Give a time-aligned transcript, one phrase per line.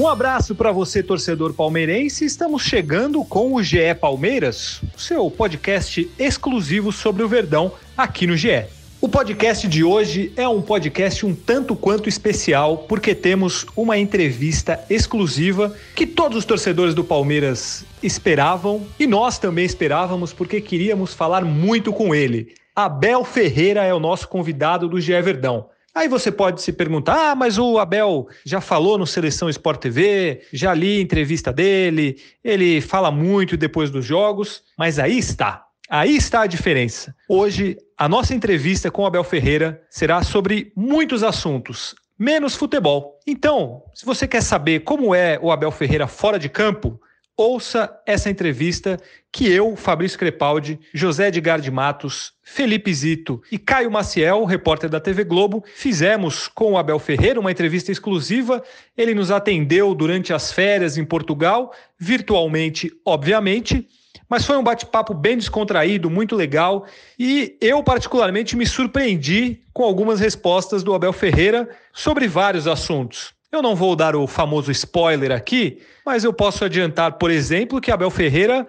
[0.00, 2.24] Um abraço para você, torcedor palmeirense.
[2.24, 8.64] Estamos chegando com o GE Palmeiras, seu podcast exclusivo sobre o Verdão aqui no GE.
[8.98, 14.82] O podcast de hoje é um podcast um tanto quanto especial, porque temos uma entrevista
[14.88, 21.44] exclusiva que todos os torcedores do Palmeiras esperavam e nós também esperávamos, porque queríamos falar
[21.44, 22.54] muito com ele.
[22.74, 25.68] Abel Ferreira é o nosso convidado do GE Verdão.
[26.00, 30.40] Aí você pode se perguntar: ah, mas o Abel já falou no Seleção Sport TV,
[30.50, 35.66] já li entrevista dele, ele fala muito depois dos jogos, mas aí está.
[35.90, 37.14] Aí está a diferença.
[37.28, 43.20] Hoje, a nossa entrevista com o Abel Ferreira será sobre muitos assuntos, menos futebol.
[43.26, 46.98] Então, se você quer saber como é o Abel Ferreira fora de campo,
[47.40, 49.00] ouça essa entrevista
[49.32, 55.00] que eu, Fabrício Crepaldi, José Edgar de Matos, Felipe Zito e Caio Maciel, repórter da
[55.00, 58.62] TV Globo, fizemos com o Abel Ferreira uma entrevista exclusiva.
[58.96, 63.88] Ele nos atendeu durante as férias em Portugal, virtualmente, obviamente.
[64.28, 66.86] Mas foi um bate-papo bem descontraído, muito legal,
[67.18, 73.32] e eu particularmente me surpreendi com algumas respostas do Abel Ferreira sobre vários assuntos.
[73.52, 77.90] Eu não vou dar o famoso spoiler aqui, mas eu posso adiantar, por exemplo, que
[77.90, 78.66] Abel Ferreira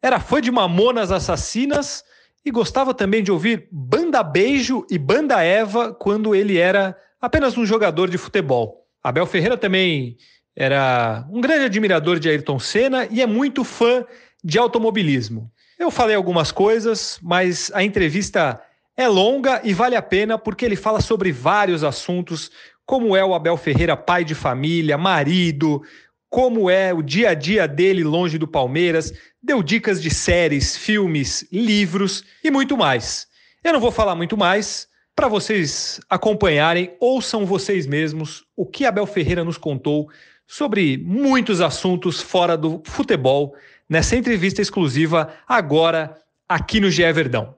[0.00, 2.02] era fã de Mamonas Assassinas
[2.42, 7.66] e gostava também de ouvir Banda Beijo e Banda Eva quando ele era apenas um
[7.66, 8.86] jogador de futebol.
[9.04, 10.16] Abel Ferreira também
[10.56, 14.04] era um grande admirador de Ayrton Senna e é muito fã
[14.42, 15.50] de automobilismo.
[15.78, 18.62] Eu falei algumas coisas, mas a entrevista
[18.96, 22.50] é longa e vale a pena porque ele fala sobre vários assuntos,
[22.86, 25.82] como é o Abel Ferreira, pai de família, marido,
[26.28, 29.12] como é o dia a dia dele longe do Palmeiras,
[29.42, 33.26] deu dicas de séries, filmes, livros e muito mais.
[33.62, 34.88] Eu não vou falar muito mais.
[35.14, 40.08] Para vocês acompanharem, ouçam vocês mesmos o que Abel Ferreira nos contou
[40.46, 43.54] sobre muitos assuntos fora do futebol
[43.88, 46.16] nessa entrevista exclusiva agora
[46.48, 47.54] aqui no GE Verdão.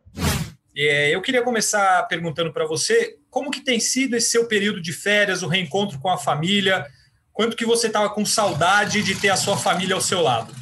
[0.76, 4.92] É, eu queria começar perguntando para você como que tem sido esse seu período de
[4.92, 6.86] férias, o reencontro com a família,
[7.32, 10.54] quanto que você estava com saudade de ter a sua família ao seu lado?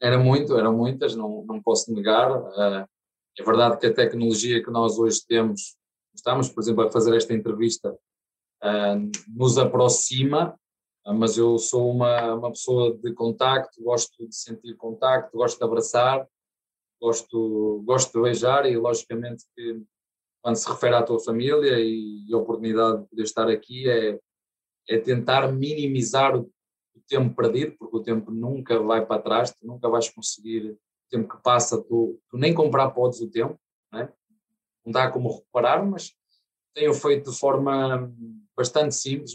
[0.00, 2.32] Era muito, eram muitas, não, não posso negar.
[2.32, 2.88] Uh,
[3.38, 5.76] é verdade que a tecnologia que nós hoje temos,
[6.14, 10.58] estamos, por exemplo, a fazer esta entrevista, uh, nos aproxima,
[11.06, 16.26] mas eu sou uma, uma pessoa de contacto, gosto de sentir contacto, gosto de abraçar,
[16.98, 19.82] gosto, gosto de beijar e logicamente que
[20.44, 24.20] quando se refere à tua família e a oportunidade de poder estar aqui é,
[24.90, 26.52] é tentar minimizar o,
[27.08, 30.78] tempo perdido, porque o tempo nunca vai para trás, tu nunca vais conseguir, o
[31.10, 33.58] tempo que passa, tu, tu nem comprar podes o tempo,
[33.92, 34.12] não, é?
[34.84, 36.14] não dá como recuperar, mas
[36.74, 38.10] tenho feito de forma
[38.56, 39.34] bastante simples,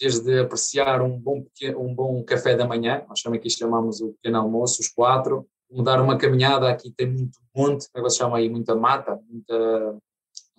[0.00, 1.44] desde apreciar um bom,
[1.76, 6.00] um bom café da manhã, nós também aqui chamamos o pequeno almoço, os quatro, mudar
[6.00, 9.98] uma caminhada, aqui tem muito monte, como é que se chama aí, muita mata, muita,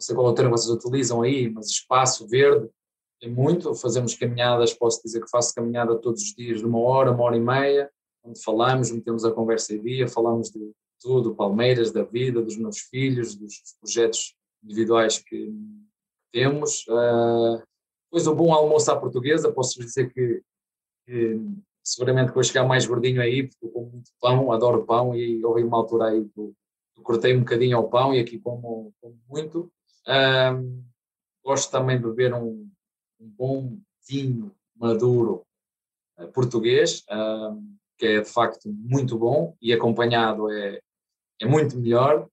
[0.02, 2.68] não sei qual é o termo vocês utilizam aí, mas espaço verde,
[3.20, 7.12] tem muito, fazemos caminhadas, posso dizer que faço caminhada todos os dias de uma hora,
[7.12, 7.88] uma hora e meia,
[8.24, 12.80] onde falamos, metemos a conversa em dia, falamos de tudo, Palmeiras, da vida, dos meus
[12.80, 15.54] filhos, dos projetos individuais que
[16.32, 17.62] temos, uh,
[18.06, 20.42] depois o bom almoço à portuguesa, posso dizer que,
[21.06, 21.40] que
[21.84, 25.64] seguramente vou chegar mais gordinho aí, porque eu como muito pão, adoro pão, e houve
[25.64, 26.54] uma altura aí que eu,
[26.98, 29.72] eu cortei um bocadinho ao pão e aqui como, como muito.
[30.08, 30.84] Um,
[31.44, 32.70] gosto também de beber um,
[33.20, 33.78] um bom
[34.08, 35.46] vinho maduro
[36.18, 40.82] uh, português, um, que é de facto muito bom e acompanhado é,
[41.40, 42.28] é muito melhor.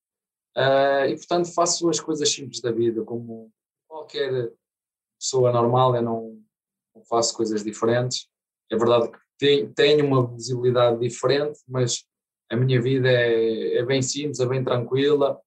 [0.57, 3.51] Uh, e portanto faço as coisas simples da vida, como
[3.87, 4.53] qualquer
[5.19, 6.43] pessoa normal, eu não,
[6.95, 8.29] não faço coisas diferentes.
[8.71, 12.05] É verdade que tenho uma visibilidade diferente, mas
[12.51, 15.41] a minha vida é, é bem simples, é bem tranquila,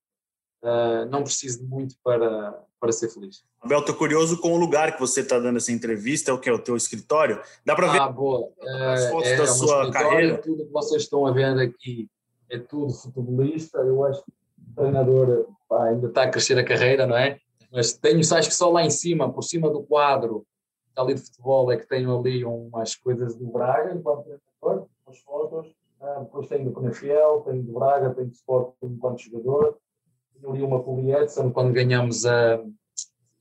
[0.63, 3.43] uh, não preciso de muito para, para ser feliz.
[3.61, 6.53] Abel, estou curioso com o lugar que você está dando essa entrevista, o que é
[6.53, 7.41] o teu escritório.
[7.65, 8.49] Dá para ver ah, boa.
[8.93, 10.37] as fotos é, da é sua carreira?
[10.37, 12.09] Tudo que vocês estão a ver aqui
[12.49, 13.79] é tudo futebolista.
[13.79, 14.31] Eu acho que
[14.75, 17.39] treinador pá, ainda está a crescer a carreira, não é?
[17.71, 20.45] Mas tenho, sabes que só lá em cima, por cima do quadro
[20.95, 25.73] ali de futebol, é que tenho ali umas coisas do Braga, enquanto treinador, umas fotos.
[26.01, 29.77] Ah, depois tenho do Penafiel, tenho do Braga, tenho do Sport enquanto jogador.
[30.47, 32.61] Ali uma com o Edson, quando ganhamos a,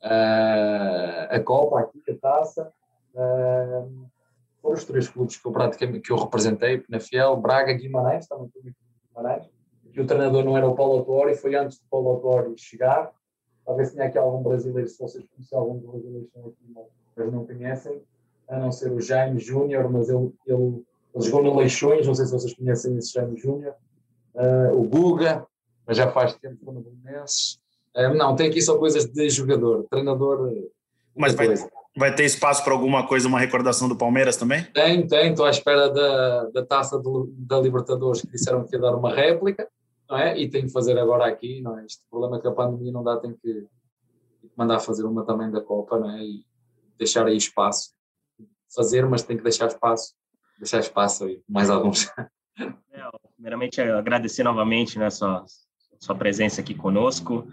[0.02, 2.72] a, a Copa aqui, a taça.
[3.16, 3.84] Ah,
[4.60, 8.72] foram os três clubes que eu praticamente que eu representei, Penafiel, Braga, Guimarães, também fui
[9.08, 9.48] Guimarães,
[9.92, 13.10] que o treinador não era o Paulo Autori, foi antes do Paulo Autori chegar,
[13.64, 15.78] talvez se tinha aqui algum brasileiro, se vocês conhecem algum
[16.18, 16.72] estão aqui,
[17.16, 18.02] mas não conhecem,
[18.48, 22.26] a não ser o Jaime Júnior, mas ele, ele, ele, jogou no Leixões, não sei
[22.26, 23.74] se vocês conhecem esse Jaime Júnior,
[24.34, 25.46] uh, o Guga,
[25.90, 27.58] mas já faz tempo que no Belenenses.
[28.14, 30.48] Não, tem aqui só coisas de jogador, treinador.
[31.16, 31.48] Mas vai,
[31.96, 34.62] vai ter espaço para alguma coisa, uma recordação do Palmeiras também?
[34.72, 38.80] Tem, tem, estou à espera da, da taça do, da Libertadores, que disseram que ia
[38.80, 39.68] dar uma réplica,
[40.08, 40.38] não é?
[40.38, 41.84] E tenho que fazer agora aqui, não é?
[41.84, 43.66] Este problema que a pandemia não dá, tem que
[44.56, 46.22] mandar fazer uma também da Copa, não é?
[46.22, 46.44] E
[46.96, 47.90] deixar aí espaço.
[48.72, 50.14] Fazer, mas tem que deixar espaço,
[50.56, 52.08] deixar espaço aí, mais alguns.
[52.92, 53.00] É,
[53.36, 55.46] primeiramente, agradecer novamente né, sua,
[56.00, 57.46] sua presença aqui conosco.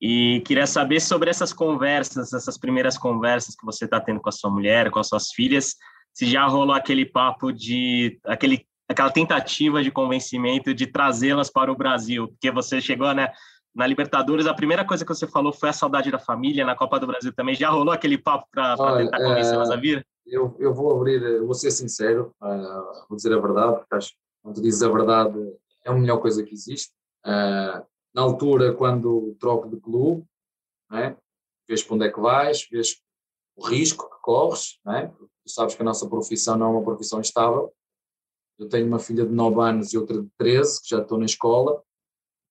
[0.00, 4.32] E queria saber sobre essas conversas, essas primeiras conversas que você está tendo com a
[4.32, 5.76] sua mulher, com as suas filhas,
[6.12, 11.76] se já rolou aquele papo de aquele aquela tentativa de convencimento de trazê-las para o
[11.76, 13.32] Brasil, porque você chegou, né,
[13.74, 17.00] na Libertadores, a primeira coisa que você falou foi a saudade da família, na Copa
[17.00, 20.06] do Brasil também, já rolou aquele papo para tentar convencê-las a vir?
[20.26, 24.10] Eu, eu vou abrir, eu vou ser sincero, uh, vou dizer a verdade, porque acho
[24.10, 25.38] que quando dizes a verdade
[25.84, 26.92] é a melhor coisa que existe.
[27.26, 27.82] Uh,
[28.14, 30.24] na altura, quando troco de clube,
[30.92, 31.16] é?
[31.68, 33.02] vês para onde é que vais, vês
[33.56, 35.08] o risco que corres, é?
[35.08, 37.74] tu sabes que a nossa profissão não é uma profissão estável.
[38.58, 41.24] Eu tenho uma filha de 9 anos e outra de 13, que já estou na
[41.24, 41.82] escola.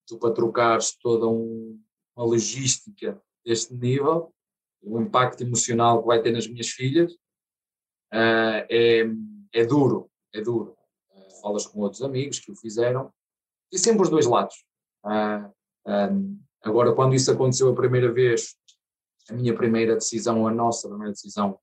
[0.06, 1.82] Tu, para trocares toda um,
[2.14, 4.32] uma logística deste nível,
[4.82, 7.12] o impacto emocional que vai ter nas minhas filhas,
[8.12, 9.06] uh, é,
[9.52, 10.76] é duro, é duro.
[11.10, 13.10] Uh, falas com outros amigos que o fizeram,
[13.72, 14.62] e sempre os dois lados.
[15.04, 15.52] Uh,
[15.86, 18.56] um, agora, quando isso aconteceu a primeira vez,
[19.28, 21.58] a minha primeira decisão, a nossa primeira decisão,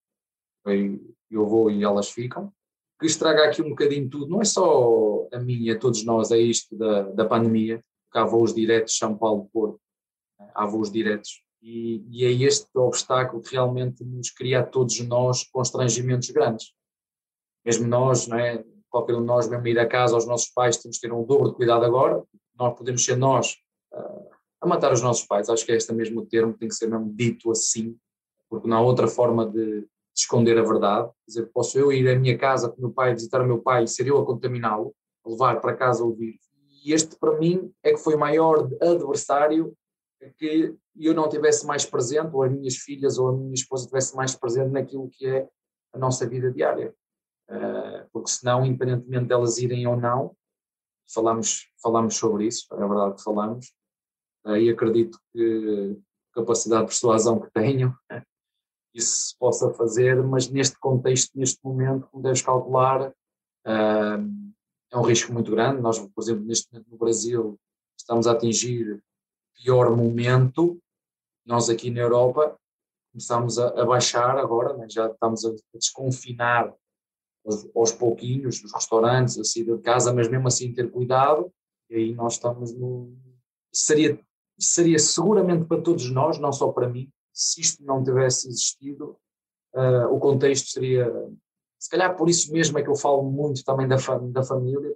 [0.64, 2.52] foi eu vou e elas ficam.
[3.00, 6.76] Que estraga aqui um bocadinho tudo, não é só a minha, todos nós, é isto
[6.76, 9.80] da, da pandemia, porque há voos diretos São Paulo-Porto,
[10.54, 11.42] há voos diretos.
[11.64, 16.74] E, e, é este obstáculo que realmente nos cria a todos nós constrangimentos grandes.
[17.64, 18.64] Mesmo nós, não é?
[18.92, 21.24] qualquer um de nós, mesmo ir a casa aos nossos pais, temos que ter um
[21.24, 22.22] dobro de cuidado agora.
[22.58, 23.58] Nós podemos ser nós
[24.62, 25.50] a matar os nossos pais.
[25.50, 27.98] Acho que é este mesmo termo, tem que ser mesmo dito assim,
[28.50, 31.08] porque não há outra forma de, de esconder a verdade.
[31.08, 33.60] Quer dizer, posso eu ir à minha casa com o meu pai, visitar o meu
[33.60, 34.94] pai e ser eu a contaminá-lo,
[35.26, 36.42] levar para casa o vírus.
[36.84, 39.76] E este, para mim, é que foi o maior adversário
[40.38, 44.16] que eu não tivesse mais presente, ou as minhas filhas ou a minha esposa tivesse
[44.16, 45.48] mais presente naquilo que é
[45.94, 46.94] a nossa vida diária.
[47.50, 50.36] Uh, porque senão, independentemente delas irem ou não,
[51.14, 53.74] falamos, falamos sobre isso, é verdade que falamos,
[54.46, 55.98] e acredito que
[56.34, 57.96] capacidade de persuasão que tenho,
[58.94, 63.14] isso se possa fazer, mas neste contexto, neste momento, como deves calcular,
[64.92, 65.82] é um risco muito grande.
[65.82, 67.60] Nós, por exemplo, neste momento no Brasil,
[67.98, 69.02] estamos a atingir o
[69.64, 70.78] pior momento.
[71.46, 72.58] Nós aqui na Europa
[73.12, 74.88] começamos a, a baixar agora, né?
[74.90, 76.74] já estamos a, desconfinar
[77.46, 81.52] aos, aos pouquinhos os restaurantes, a saída de casa, mas mesmo assim ter cuidado.
[81.90, 83.14] E aí nós estamos no.
[83.74, 84.20] Seria
[84.62, 89.18] seria seguramente para todos nós, não só para mim, se isto não tivesse existido,
[89.74, 91.12] uh, o contexto seria,
[91.80, 94.96] se calhar por isso mesmo é que eu falo muito também da, fam da família,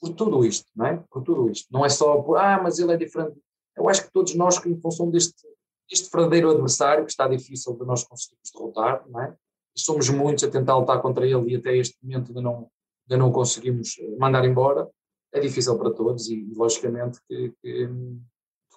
[0.00, 1.02] por tudo isto, não é?
[1.10, 1.66] Por tudo isto.
[1.72, 3.38] Não é só por, ah, mas ele é diferente.
[3.76, 5.42] Eu acho que todos nós, que em função deste,
[5.88, 9.34] deste verdadeiro adversário, que está difícil de nós conseguirmos derrotar, não é?
[9.76, 12.70] Somos muitos a tentar lutar contra ele e até este momento ainda não,
[13.08, 14.88] ainda não conseguimos mandar embora,
[15.32, 17.88] é difícil para todos e, logicamente, que, que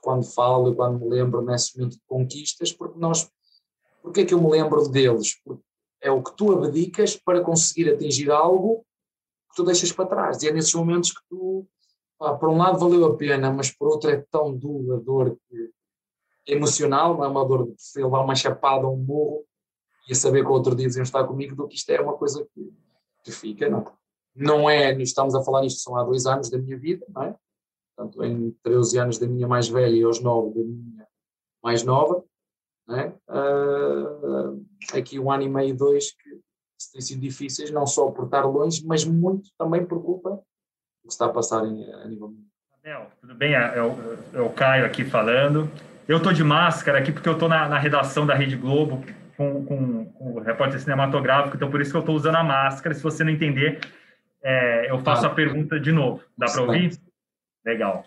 [0.01, 3.30] quando falo, quando me lembro nesse momento de conquistas, porque nós,
[4.01, 5.39] porque é que eu me lembro deles?
[5.44, 5.62] Porque
[6.01, 8.86] é o que tu abdicas para conseguir atingir algo
[9.50, 10.42] que tu deixas para trás.
[10.42, 11.68] E é nesses momentos que tu,
[12.18, 15.72] por um lado valeu a pena, mas por outro é tão duro a dor que
[16.48, 19.46] emocional, não é uma dor de levar uma chapada, um morro
[20.08, 22.48] e a saber que outro dia diziam estar comigo, do que isto é uma coisa
[22.54, 22.74] que,
[23.24, 23.86] que fica, não.
[24.36, 27.36] Não é, estamos a falar nisto, são há dois anos da minha vida, não é?
[27.98, 31.08] portanto, em 13 anos da minha mais velha e aos 9 da minha
[31.64, 32.24] mais nova,
[32.88, 33.14] né?
[33.28, 36.40] Uh, aqui um ano e meio, dois, que
[36.94, 41.12] têm sido difíceis, não só por estar longe, mas muito também por culpa do que
[41.12, 43.12] está a passar em, a nível mundial.
[43.20, 43.54] tudo bem?
[43.54, 45.70] É, é, é o Caio aqui falando.
[46.08, 49.04] Eu estou de máscara aqui porque eu estou na, na, redação da Rede Globo
[49.38, 52.94] com, com, com, o repórter cinematográfico, então por isso que eu estou usando a máscara.
[52.94, 53.79] Se você não entender,
[54.44, 56.24] é, eu faço ah, a pergunta de novo.
[56.38, 56.98] Dá para ouvir?
[57.65, 58.03] Legal.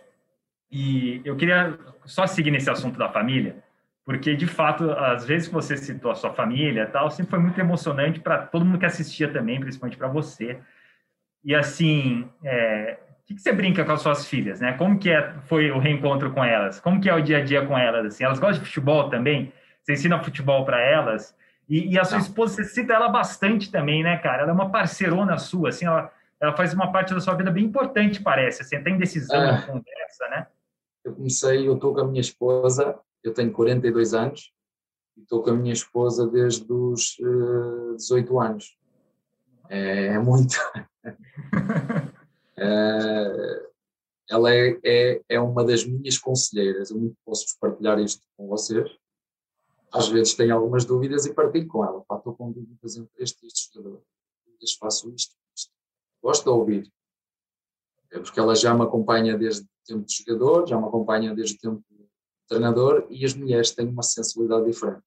[0.71, 3.57] E eu queria só seguir nesse assunto da família,
[4.05, 7.59] porque de fato, às vezes que você citou a sua família, tal, sempre foi muito
[7.59, 10.59] emocionante para todo mundo que assistia também, principalmente para você.
[11.45, 12.99] E assim, é,
[13.31, 14.73] que, que você brinca com as suas filhas, né?
[14.73, 16.81] Como que é, foi o reencontro com elas?
[16.81, 18.05] Como que é o dia a dia com elas?
[18.07, 19.53] Assim, elas gostam de futebol também?
[19.83, 21.35] Você ensina futebol para elas?
[21.69, 22.25] E, e, a sua Não.
[22.25, 24.43] esposa, você cita ela bastante também, né, cara?
[24.43, 27.65] Ela é uma parceirona sua, assim, ela, ela faz uma parte da sua vida bem
[27.65, 29.63] importante, parece, assim, até em decisão, é.
[29.63, 30.47] conversa, né?
[31.05, 34.53] Eu comecei, eu estou com a minha esposa, eu tenho 42 anos,
[35.17, 38.77] e estou com a minha esposa desde os uh, eh, 18 anos.
[39.69, 40.57] É, é muito.
[42.59, 43.71] Uh,
[44.29, 48.91] ela é, é, é, uma das minhas conselheiras, eu muito posso partilhar isto com vocês.
[49.93, 52.01] Às vezes tenho algumas dúvidas e partilho com ela.
[52.03, 54.03] Pá, estou com dúvidas entre este e este jogador.
[54.79, 55.73] Faço isto, isto.
[56.23, 56.93] Gosto de ouvir.
[58.11, 61.57] É porque ela já me acompanha desde o tempo de jogador, já me acompanha desde
[61.57, 62.07] o tempo de
[62.49, 65.03] treinador e as mulheres têm uma sensibilidade diferente.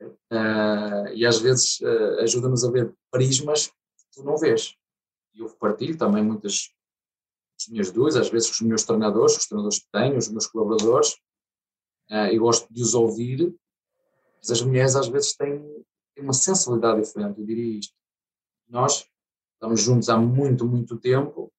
[0.00, 4.74] Uh, e às vezes uh, ajuda-nos a ver prismas que tu não vês
[5.34, 6.70] e eu partilho também muitas
[7.58, 10.46] das minhas dúvidas, às vezes com os meus treinadores, os treinadores que tenho, os meus
[10.46, 11.12] colaboradores,
[12.10, 13.54] uh, e gosto de os ouvir,
[14.40, 15.60] mas as mulheres às vezes têm,
[16.14, 17.94] têm uma sensibilidade diferente, eu diria isto.
[18.68, 19.06] Nós
[19.54, 21.52] estamos juntos há muito, muito tempo,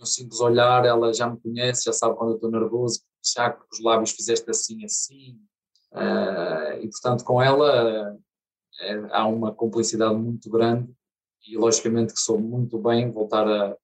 [0.00, 3.62] um simples olhar, ela já me conhece, já sabe quando eu estou nervoso, já que
[3.70, 5.38] os lábios fizeste assim, assim,
[5.92, 10.90] uh, e portanto com ela uh, há uma complicidade muito grande
[11.46, 13.76] e logicamente que sou muito bem voltar a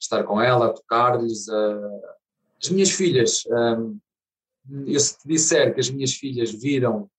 [0.00, 1.48] estar com ela, a tocar-lhes.
[2.62, 3.98] As minhas filhas, um,
[4.86, 7.10] eu se te disser que as minhas filhas viram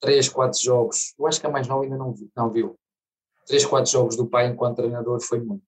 [0.00, 2.78] três, quatro jogos, eu acho que a mais nova ainda não, não viu,
[3.46, 5.62] três, quatro jogos do pai enquanto treinador foi muito.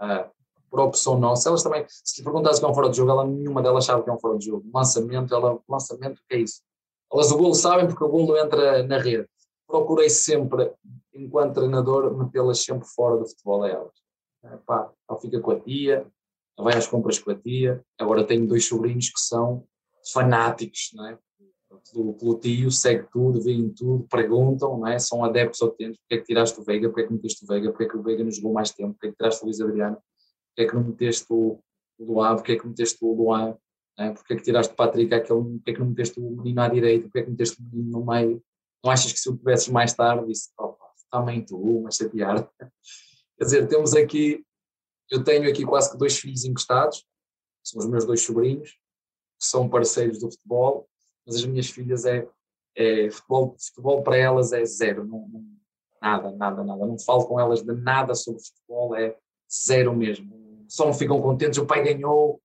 [0.00, 0.30] Uh,
[0.70, 3.26] por opção nossa, elas também, se lhe perguntasse que é um fora de jogo, ela,
[3.26, 4.66] nenhuma delas sabe que é um fora de jogo.
[4.72, 6.62] Lançamento, ela, lançamento, o que é isso?
[7.12, 9.28] Elas o golo sabem porque o golo entra na rede.
[9.66, 10.72] Procurei sempre
[11.12, 13.92] enquanto treinador, metê-las sempre fora do futebol a elas.
[14.44, 16.06] É, pá, ela fica com a tia,
[16.58, 17.84] vai às compras com a tia.
[17.98, 19.66] Agora tenho dois sobrinhos que são
[20.12, 21.18] fanáticos, não é?
[21.92, 24.98] Pelo, pelo tio, segue tudo, veem tudo, perguntam, não é?
[24.98, 25.98] São adeptos atentos.
[25.98, 26.88] Porquê é que tiraste o Veiga?
[26.88, 27.70] Porquê é que meteste o Veiga?
[27.70, 28.92] Porquê é que o Veiga nos jogou mais tempo?
[28.92, 29.96] Porquê é que tiraste o Luís Adriano?
[29.96, 31.58] Porquê é que não meteste o,
[31.98, 32.34] Luan?
[32.36, 33.56] Porquê é que meteste o Luan?
[33.98, 34.10] É?
[34.10, 35.42] Porquê é que tiraste o Patrick àquele?
[35.42, 37.04] Porquê é que não meteste o menino à direita?
[37.04, 38.42] Porquê é que meteste o menino no meio?
[38.84, 40.74] Não achas que se o tivesses mais tarde, disse, oh,
[41.10, 42.48] também tu, mas chatear.
[43.38, 44.44] Quer dizer, temos aqui,
[45.10, 47.04] eu tenho aqui quase que dois filhos emprestados,
[47.62, 48.76] são os meus dois sobrinhos,
[49.44, 50.88] são parceiros do futebol,
[51.26, 52.26] mas as minhas filhas é,
[52.76, 55.44] é futebol, futebol para elas é zero, não, não,
[56.00, 56.86] nada, nada, nada.
[56.86, 59.16] Não falo com elas de nada sobre futebol, é
[59.50, 60.64] zero mesmo.
[60.68, 62.40] Só não ficam contentes, o pai ganhou,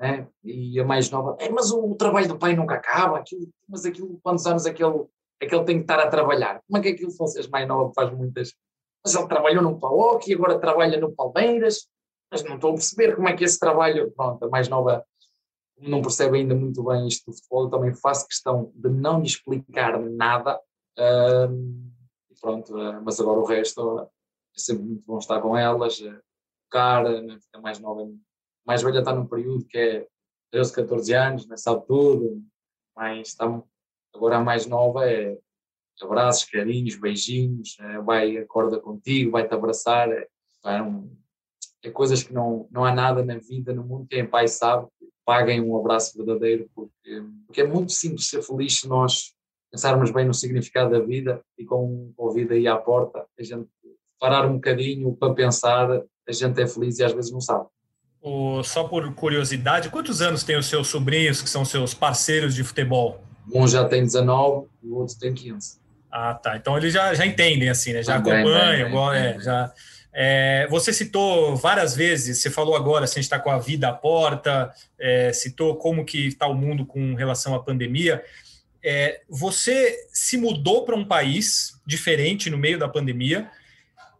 [0.00, 0.28] né?
[0.44, 3.84] e a mais nova, é, mas o, o trabalho do pai nunca acaba, aquilo, mas
[3.84, 5.06] aquilo, quantos anos aquele
[5.46, 6.60] que ele tem que estar a trabalhar.
[6.66, 8.52] Como é que aquilo vocês mais nova faz muitas.
[9.04, 11.88] Mas ele trabalhou no Pauok e agora trabalha no Palmeiras,
[12.30, 14.12] mas não estou a perceber como é que esse trabalho.
[14.12, 15.04] Pronto, a mais nova
[15.80, 19.26] não percebe ainda muito bem isto do futebol, eu também faço questão de não lhe
[19.26, 20.60] explicar nada.
[20.98, 21.90] Uh,
[22.40, 24.06] pronto, uh, mas agora o resto é
[24.58, 26.20] sempre muito bom estar com elas, uh,
[26.70, 28.10] cara, né, fica mais nova,
[28.66, 30.06] mais velha está num período que é
[30.50, 32.42] 13, 14 anos, né, sabe tudo,
[32.96, 33.46] mas está
[34.14, 35.38] Agora a mais nova é
[36.02, 40.10] abraços, carinhos, beijinhos, é, vai, acorda contigo, vai-te abraçar.
[40.10, 40.28] É,
[40.64, 41.16] é, um,
[41.82, 44.88] é, coisas que não, não há nada na vida, no mundo, quem é pai sabe,
[45.28, 49.34] paguem um abraço verdadeiro, porque, porque é muito simples ser feliz se nós
[49.70, 53.68] pensarmos bem no significado da vida e com, a vida aí à porta, a gente
[54.18, 57.66] parar um bocadinho para pensar, a gente é feliz e às vezes não sabe.
[58.22, 62.64] O, só por curiosidade, quantos anos tem os seus sobrinhos que são seus parceiros de
[62.64, 63.22] futebol?
[63.52, 65.78] Um já tem 19 e o outro tem 15.
[66.10, 66.56] Ah, tá.
[66.56, 68.02] Então eles já, já entendem, assim, né?
[68.02, 69.70] Já acompanham, é, já.
[70.20, 73.88] É, você citou várias vezes, você falou agora, assim, a gente está com a vida
[73.88, 78.24] à porta, é, citou como que está o mundo com relação à pandemia.
[78.82, 83.48] É, você se mudou para um país diferente no meio da pandemia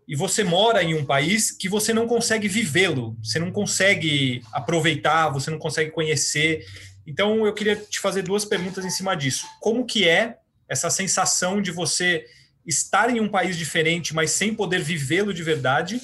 [0.07, 5.31] e você mora em um país que você não consegue vivê-lo, você não consegue aproveitar,
[5.31, 6.65] você não consegue conhecer.
[7.05, 9.45] Então, eu queria te fazer duas perguntas em cima disso.
[9.61, 10.37] Como que é
[10.69, 12.25] essa sensação de você
[12.69, 16.01] estar em um país diferente, mas sem poder vivê-lo de verdade?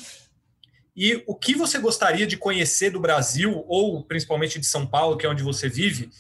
[0.97, 5.27] E o que você gostaria de conhecer do Brasil, ou principalmente de São Paulo, que
[5.27, 6.11] é onde você vive,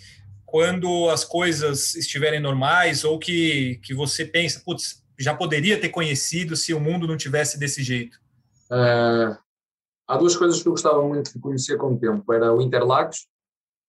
[0.44, 6.56] quando as coisas estiverem normais, ou que, que você pensa, putz, já poderia ter conhecido
[6.56, 8.20] se o mundo não tivesse desse jeito?
[8.70, 9.36] Uh,
[10.06, 12.30] há duas coisas que eu gostava muito de conhecer com o tempo.
[12.32, 13.26] Era o Interlagos,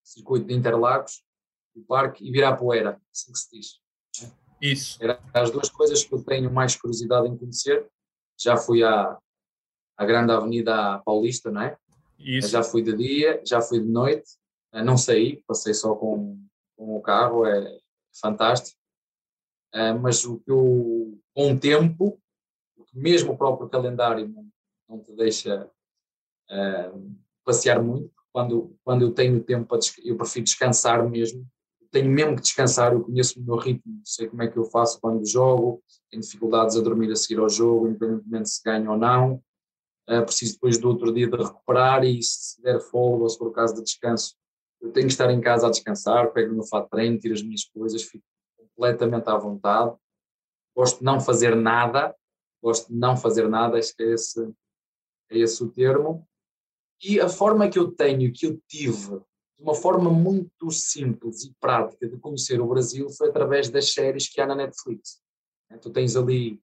[0.04, 1.22] circuito de Interlagos,
[1.76, 3.85] o parque e Virapuera, assim que se diz.
[4.62, 4.98] Isso.
[5.02, 7.88] Eram as duas coisas que eu tenho mais curiosidade em conhecer.
[8.40, 9.18] Já fui à,
[9.98, 11.78] à grande avenida Paulista, não é?
[12.18, 12.50] Isso.
[12.50, 14.30] Já fui de dia, já fui de noite.
[14.74, 16.40] Eh, não saí, passei só com,
[16.76, 17.80] com o carro, é
[18.22, 18.78] fantástico.
[19.74, 22.20] Eh, mas o que eu, com o tempo,
[22.94, 24.48] mesmo o próprio calendário não,
[24.88, 25.70] não te deixa
[26.50, 31.46] uh, passear muito, quando, quando eu tenho tempo para eu prefiro descansar mesmo,
[31.96, 35.00] tenho mesmo que descansar, eu conheço o meu ritmo, sei como é que eu faço
[35.00, 39.36] quando jogo, tenho dificuldades a dormir a seguir ao jogo, independentemente se ganho ou não,
[40.10, 43.48] uh, preciso depois do outro dia de recuperar e se der folga ou se for
[43.48, 44.36] o caso de descanso,
[44.82, 47.42] eu tenho que estar em casa a descansar, pego no fato de treino, tiro as
[47.42, 48.26] minhas coisas, fico
[48.58, 49.96] completamente à vontade.
[50.76, 52.14] Gosto de não fazer nada,
[52.62, 54.54] gosto de não fazer nada, acho que é esse,
[55.32, 56.28] é esse o termo.
[57.02, 59.22] E a forma que eu tenho, que eu tive,
[59.66, 64.40] uma forma muito simples e prática de conhecer o Brasil foi através das séries que
[64.40, 65.20] há na Netflix.
[65.82, 66.62] Tu tens ali,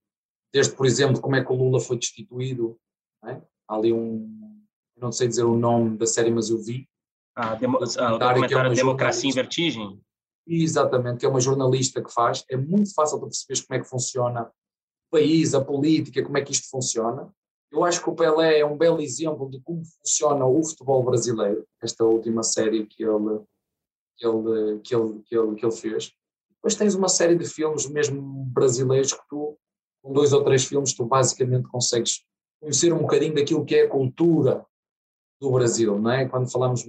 [0.52, 2.78] desde, por exemplo, como é que o Lula foi destituído,
[3.24, 3.42] é?
[3.68, 4.62] há ali um,
[4.96, 6.88] não sei dizer o nome da série, mas eu vi.
[7.34, 10.00] Ah, demo, o documentário, que é Democracia em Vertigem?
[10.46, 12.44] Exatamente, que é uma jornalista que faz.
[12.48, 16.42] É muito fácil para perceber como é que funciona o país, a política, como é
[16.42, 17.34] que isto funciona.
[17.72, 21.66] Eu acho que o Pelé é um belo exemplo de como funciona o futebol brasileiro,
[21.82, 23.40] esta última série que ele,
[24.18, 26.12] que ele, que ele, que ele, que ele fez.
[26.50, 29.56] Depois tens uma série de filmes mesmo brasileiros que tu,
[30.02, 32.22] com dois ou três filmes, tu basicamente consegues
[32.60, 34.64] conhecer um bocadinho daquilo que é a cultura
[35.40, 36.28] do Brasil, não é?
[36.28, 36.86] Quando falamos,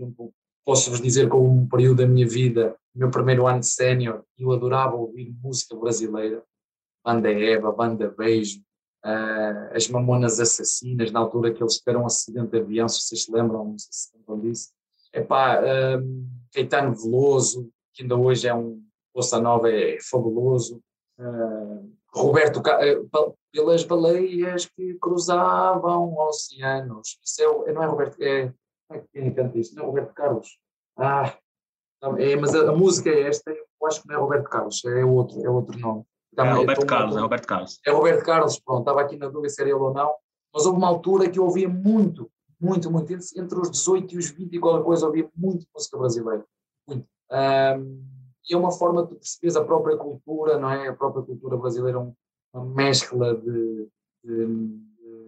[0.65, 4.95] posso-vos dizer que um período da minha vida, meu primeiro ano de sénior, eu adorava
[4.95, 6.43] ouvir música brasileira,
[7.03, 8.61] banda Eva, banda Beijo,
[9.05, 13.23] uh, as Mamonas Assassinas, na altura que eles tiveram um acidente de avião, se vocês
[13.23, 14.71] se lembram, não sei se lembram disso.
[15.13, 18.81] Epá, um, Caetano Veloso, que ainda hoje é um
[19.13, 20.81] Bossa Nova, é, fabuloso.
[21.19, 27.19] Uh, Roberto, uh, pelas baleias que cruzavam oceanos.
[27.23, 28.53] Isso é, não é Roberto, é,
[28.91, 29.75] é quem canta isso?
[29.75, 30.57] Não é Roberto Carlos.
[30.97, 31.35] Ah,
[32.17, 35.05] é, mas a, a, música é esta, eu acho que não é Roberto Carlos, é
[35.05, 36.03] outro, é outro nome.
[36.35, 37.79] Também, é Roberto Carlos, é Roberto Carlos.
[37.85, 40.13] É Roberto Carlos, pronto, estava aqui na dúvida se era ele ou não,
[40.53, 44.29] mas houve uma altura que eu ouvia muito, muito, muito, entre os 18 e os
[44.29, 46.45] 20 e qualquer coisa, ouvia muito música brasileira,
[46.87, 47.07] muito.
[47.31, 48.13] Um,
[48.49, 50.89] e é uma forma de perceberes a própria cultura, não é?
[50.89, 51.97] A própria cultura brasileira
[52.53, 53.87] é uma mescla de,
[54.23, 54.45] de,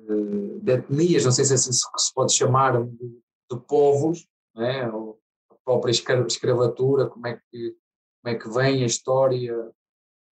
[0.08, 4.84] de, de etnias, não sei se assim se pode chamar, de, de povos, não é?
[4.86, 7.76] a própria escravatura, como é que,
[8.22, 9.72] como é que vem a história,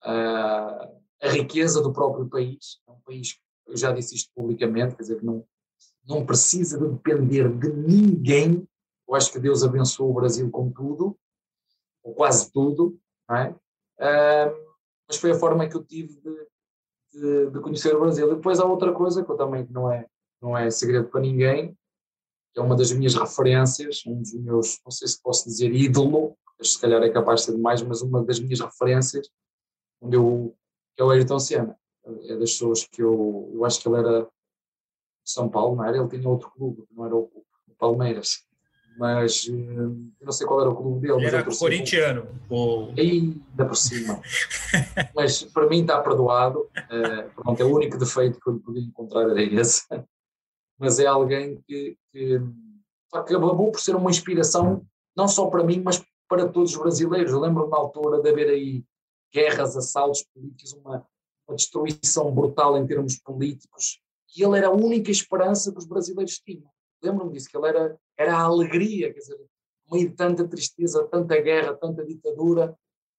[0.08, 0.90] a,
[1.22, 2.80] a riqueza do próprio país.
[2.88, 5.44] É um país, eu já disse isto publicamente, quer dizer, que não,
[6.06, 8.66] não precisa de depender de ninguém.
[9.06, 11.16] Eu acho que Deus abençoou o Brasil com tudo,
[12.02, 13.50] ou quase tudo, não é?
[14.00, 14.68] Uh,
[15.06, 16.46] mas foi a forma que eu tive de,
[17.12, 18.30] de, de, conhecer o Brasil.
[18.30, 20.06] E depois há outra coisa que eu também não é,
[20.40, 21.76] não é segredo para ninguém,
[22.54, 26.36] que é uma das minhas referências, um dos meus, não sei se posso dizer ídolo,
[26.62, 29.28] se calhar é capaz de ser demais, mas uma das minhas referências
[30.00, 30.54] onde eu,
[30.96, 31.76] que é o Ayrton Senna.
[32.24, 34.28] É das pessoas que eu, eu acho que ele era de
[35.24, 35.98] São Paulo, não era?
[35.98, 37.30] Ele tinha outro clube, não era o,
[37.68, 38.48] o Palmeiras.
[38.98, 41.24] Mas eh, eu não sei qual era o clube dele.
[41.24, 42.26] Ele era corintiano.
[42.50, 42.92] Ou...
[42.98, 44.20] Ainda por cima.
[45.14, 46.60] mas para mim está perdoado.
[46.60, 49.82] Uh, pronto, é o único defeito que eu podia encontrar era esse.
[50.76, 52.40] Mas é alguém que, que
[53.12, 54.84] acabou por ser uma inspiração,
[55.16, 57.32] não só para mim, mas para todos os brasileiros.
[57.32, 58.84] Eu lembro-me na altura de haver aí
[59.32, 61.06] guerras, assaltos políticos, uma,
[61.46, 64.00] uma destruição brutal em termos políticos,
[64.36, 66.70] e ele era a única esperança que os brasileiros tinham.
[67.02, 69.40] Lembro-me disso, que ele era, era a alegria, quer dizer,
[69.90, 72.76] meio de tanta tristeza, tanta guerra, tanta ditadura,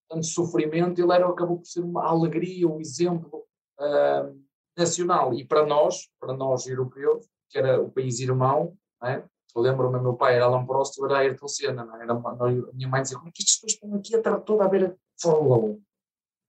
[0.10, 3.45] tanto sofrimento, ele era, acabou por ser uma alegria, um exemplo
[3.80, 4.39] uh,
[4.78, 5.34] nacional.
[5.34, 9.24] E para nós, para nós europeus, que era o país irmão, é?
[9.56, 12.04] eu lembro-me, meu pai era Alan Prost, eu era Ayrton Senna, é?
[12.04, 14.65] era, a minha mãe dizia, como é que estes dois estão aqui a estar toda
[14.65, 15.82] a a Fórmula 1?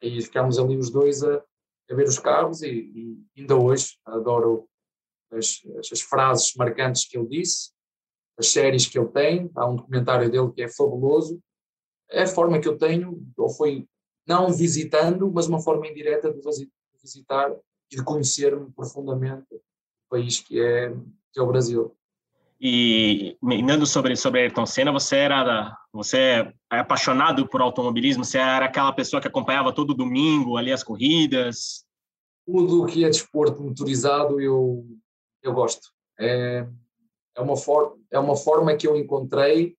[0.03, 1.43] E ficámos ali os dois a,
[1.91, 4.69] a ver os carros e, e, ainda hoje adoro
[5.31, 5.61] as,
[5.93, 7.71] as, frases marcantes que ele disse,
[8.39, 11.41] as séries que ele tem, há um documentário dele que é fabuloso.
[12.11, 13.87] É a forma que eu tenho, ou foi
[14.27, 16.41] não visitando, mas uma forma indireta de
[17.01, 17.53] visitar
[17.91, 19.61] e de conhecer-me profundamente o
[20.09, 20.91] país que é,
[21.33, 21.97] que é o Brasil.
[22.61, 26.19] E andando sobre sobre Ayrton Senna, você era você
[26.71, 28.23] é apaixonado por automobilismo?
[28.23, 31.87] Você era aquela pessoa que acompanhava todo domingo ali as corridas?
[32.47, 34.87] Tudo que é desporto motorizado eu
[35.43, 35.89] eu gosto.
[36.19, 36.67] É,
[37.35, 39.75] é uma forma é uma forma que eu encontrei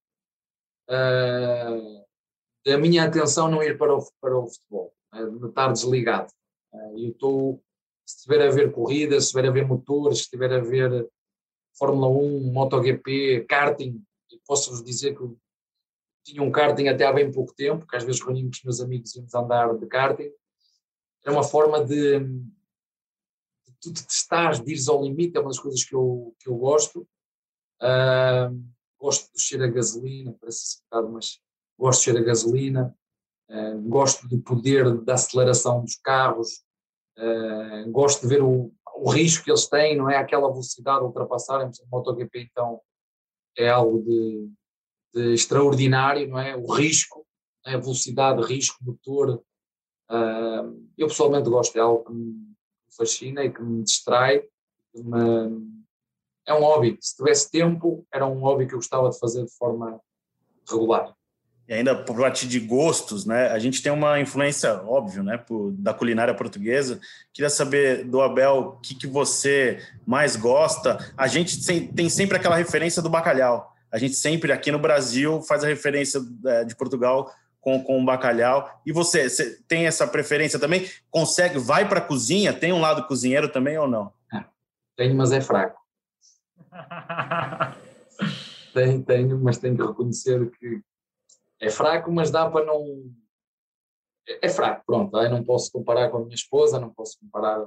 [0.90, 2.06] uh,
[2.66, 6.32] da minha atenção não ir para o para o futebol, uh, de estar desligado.
[6.74, 7.64] Uh, eu estou
[8.08, 11.08] se estiver a ver corridas, se estiver a ver motores, se estiver a ver
[11.78, 14.04] Fórmula 1, MotoGP, karting,
[14.46, 15.24] posso-vos dizer que
[16.24, 18.82] tinha um karting até há bem pouco tempo, que às vezes reuníamos com os meus
[18.82, 20.32] amigos e íamos andar de karting.
[21.24, 25.84] Era uma forma de, de tu testar, de ires ao limite, é uma das coisas
[25.84, 27.08] que eu, que eu gosto.
[27.82, 28.64] Uh,
[29.00, 31.40] gosto do cheiro a gasolina, parece um bocado, mas
[31.78, 32.96] gosto de cheiro a gasolina.
[33.50, 36.64] Uh, gosto do poder da aceleração dos carros.
[37.18, 41.08] Uh, gosto de ver o, o risco que eles têm, não é aquela velocidade a
[41.08, 42.82] ultrapassarem, o MotoGP então
[43.58, 44.50] é algo de,
[45.14, 46.56] de, extraordinário, não é?
[46.56, 47.26] O risco,
[47.66, 49.44] a velocidade, risco, motor.
[50.10, 52.56] Uh, eu pessoalmente gosto, é algo que me
[52.96, 54.42] fascina e que me distrai.
[54.94, 55.82] Que me,
[56.46, 56.98] é um hobby.
[57.02, 60.02] Se tivesse tempo, era um hobby que eu gostava de fazer de forma
[60.70, 61.16] regular
[61.72, 63.48] e ainda por parte de gostos, né?
[63.48, 67.00] A gente tem uma influência, óbvio, né, por, da culinária portuguesa.
[67.32, 70.98] Queria saber do Abel o que, que você mais gosta.
[71.16, 73.74] A gente tem sempre aquela referência do bacalhau.
[73.90, 78.06] A gente sempre aqui no Brasil faz a referência é, de Portugal com, com o
[78.06, 78.82] bacalhau.
[78.86, 80.90] E você, você tem essa preferência também?
[81.10, 82.52] Consegue, vai para a cozinha?
[82.52, 84.12] Tem um lado cozinheiro também ou não?
[84.98, 85.80] Tenho, mas é fraco.
[88.74, 90.82] tenho, tenho, mas tenho que reconhecer que,
[91.62, 93.14] é fraco, mas dá para não.
[94.28, 95.16] É, fraco, pronto.
[95.16, 97.60] Aí não posso comparar com a minha esposa, não posso comparar.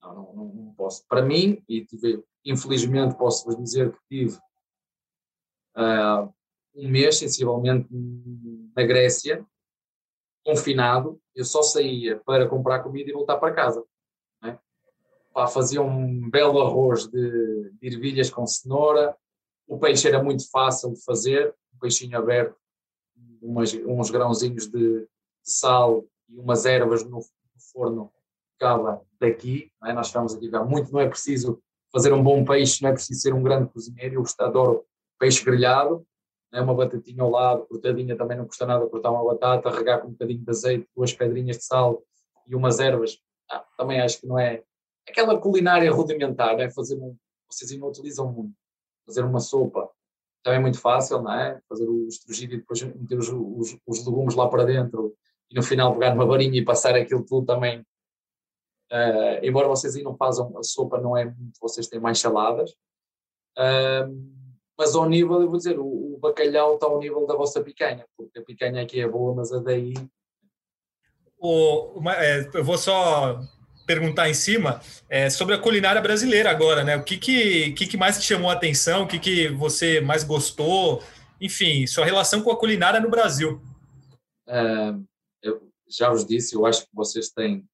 [0.00, 1.04] Não, não, não, não posso.
[1.08, 4.38] Para mim, e tive, infelizmente posso vos dizer que tive
[5.76, 6.32] uh,
[6.76, 7.88] um mês, sensivelmente,
[8.76, 9.44] na Grécia,
[10.44, 11.20] confinado.
[11.34, 13.84] Eu só saía para comprar comida e voltar para casa.
[14.40, 14.56] Né?
[15.52, 19.16] Fazia um belo arroz de, de ervilhas com cenoura.
[19.66, 22.56] O peixe era muito fácil de fazer, um peixinho aberto
[23.44, 25.06] umas, uns grãozinhos de,
[25.44, 28.10] sal e umas ervas no, no forno
[28.52, 29.70] ficava daqui.
[29.84, 29.92] É?
[29.92, 33.20] Nós estamos aqui cá muito, não é preciso fazer um bom peixe, não é preciso
[33.20, 34.14] ser um grande cozinheiro.
[34.14, 34.84] Eu adoro
[35.18, 36.06] peixe grelhado,
[36.52, 36.60] é?
[36.60, 40.12] uma batatinha ao lado, cortadinha também não custa nada cortar uma batata, regar com um
[40.12, 42.02] bocadinho de azeite, duas pedrinhas de sal
[42.46, 43.18] e umas ervas.
[43.50, 44.62] Ah, também acho que não é
[45.06, 47.14] aquela culinária rudimentar, é fazer um,
[47.50, 48.54] vocês não utilizam muito,
[49.06, 49.90] fazer uma sopa
[50.44, 51.58] também é muito fácil, não é?
[51.66, 55.16] Fazer o estrugir e depois meter os, os, os, legumes lá para dentro
[55.50, 57.80] e no final pegar uma varinha e passar aquilo tudo também.
[58.92, 62.70] Uh, embora vocês aí não façam, a sopa não é muito, vocês têm mais saladas.
[63.56, 64.34] Uh,
[64.76, 68.04] mas ao nível, eu vou dizer, o, o, bacalhau está ao nível da vossa picanha,
[68.14, 69.94] porque a picanha aqui é boa, mas a daí.
[71.38, 73.40] O, uma, é, eu vou só
[73.86, 76.96] perguntar em cima é, sobre a culinária brasileira agora, né?
[76.96, 79.04] O que, que, que, que mais te chamou a atenção?
[79.04, 81.02] O que, que você mais gostou?
[81.40, 83.60] Enfim, sua relação com a culinária no Brasil.
[84.46, 85.04] Uh,
[85.42, 87.64] eu já vos disse, eu acho que vocês têm,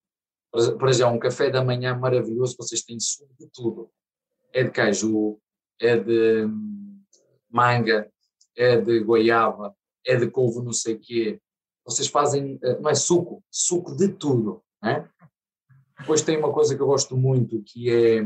[0.51, 3.91] por exemplo, um café da manhã maravilhoso, vocês têm sumo de tudo.
[4.53, 5.39] É de caju,
[5.81, 7.01] é de hum,
[7.49, 8.11] manga,
[8.57, 11.41] é de goiaba, é de couve não sei quê.
[11.85, 15.09] Vocês fazem, eh, não é suco, suco de tudo, né?
[16.01, 18.19] Depois tem uma coisa que eu gosto muito, que é,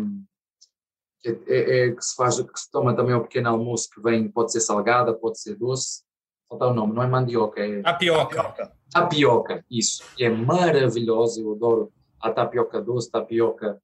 [1.25, 4.29] é, é, é, que se faz, que se toma também ao pequeno almoço, que vem,
[4.29, 6.03] pode ser salgada, pode ser doce,
[6.49, 7.83] falta o nome, não é mandioca, é...
[7.83, 8.73] Tapioca.
[8.93, 13.83] Tapioca, isso, é maravilhosa, eu adoro a tapioca doce, tapioca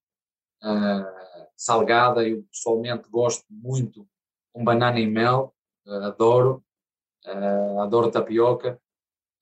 [0.62, 4.06] uh, salgada, eu pessoalmente gosto muito
[4.52, 5.54] com banana e mel,
[5.86, 6.64] uh, adoro,
[7.26, 8.80] uh, adoro tapioca.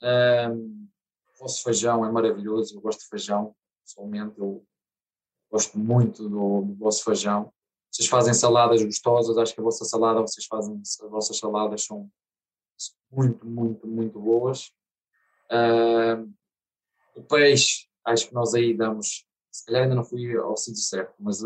[0.03, 0.89] Uh,
[1.35, 3.55] o vosso feijão é maravilhoso, eu gosto de feijão,
[3.89, 4.65] pessoalmente eu
[5.51, 7.53] gosto muito do, do vosso feijão.
[7.91, 12.11] Vocês fazem saladas gostosas, acho que a vossa salada, vocês fazem, as vossas saladas são
[13.11, 14.71] muito, muito, muito boas.
[15.51, 16.31] Uh,
[17.15, 21.15] o peixe, acho que nós aí damos, se calhar ainda não fui ao sítio certo,
[21.19, 21.39] mas,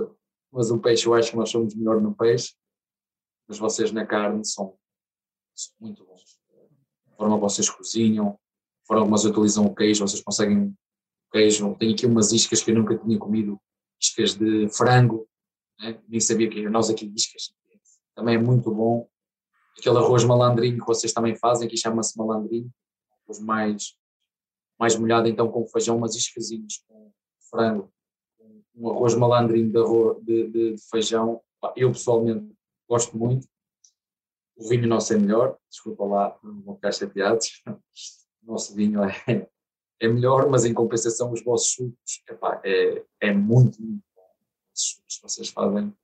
[0.50, 2.54] mas o peixe eu acho que nós somos melhor no peixe,
[3.46, 4.76] mas vocês na carne são,
[5.54, 6.40] são muito bons.
[7.12, 8.30] A forma que vocês cozinham,
[8.82, 10.76] a forma como vocês utilizam o queijo, vocês conseguem
[11.32, 11.74] queijo.
[11.76, 13.60] Tenho aqui umas iscas que eu nunca tinha comido,
[14.00, 15.26] iscas de frango,
[15.80, 16.00] né?
[16.08, 17.54] nem sabia que nós aqui iscas.
[18.14, 19.08] Também é muito bom.
[19.78, 22.70] Aquele arroz malandrinho que vocês também fazem, que chama-se malandrinho,
[23.24, 23.96] arroz mais,
[24.78, 27.10] mais molhado então com feijão, umas iscazinhas com
[27.50, 27.90] frango,
[28.74, 31.40] um arroz malandrinho de, arroz, de, de, de feijão.
[31.74, 32.52] Eu pessoalmente
[32.88, 33.48] gosto muito.
[34.56, 37.62] o vinho nosso é melhor, desculpa lá, não vou ficar chateados.
[38.44, 39.48] O nosso vinho é,
[40.02, 44.28] é melhor, mas em compensação os vossos sucos epá, é, é muito, muito bom.
[44.74, 45.94] Os sucos que vocês fazem.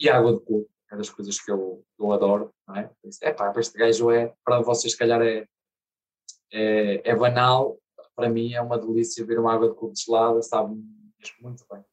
[0.00, 2.50] E água de coco, é das coisas que eu, eu adoro.
[2.66, 2.90] Não é?
[3.22, 5.46] Epá, este gajo é, para vocês, se calhar, é,
[6.50, 7.78] é, é banal.
[8.16, 11.84] Para mim é uma delícia ver uma água de coco gelada, sabe mesmo muito bem.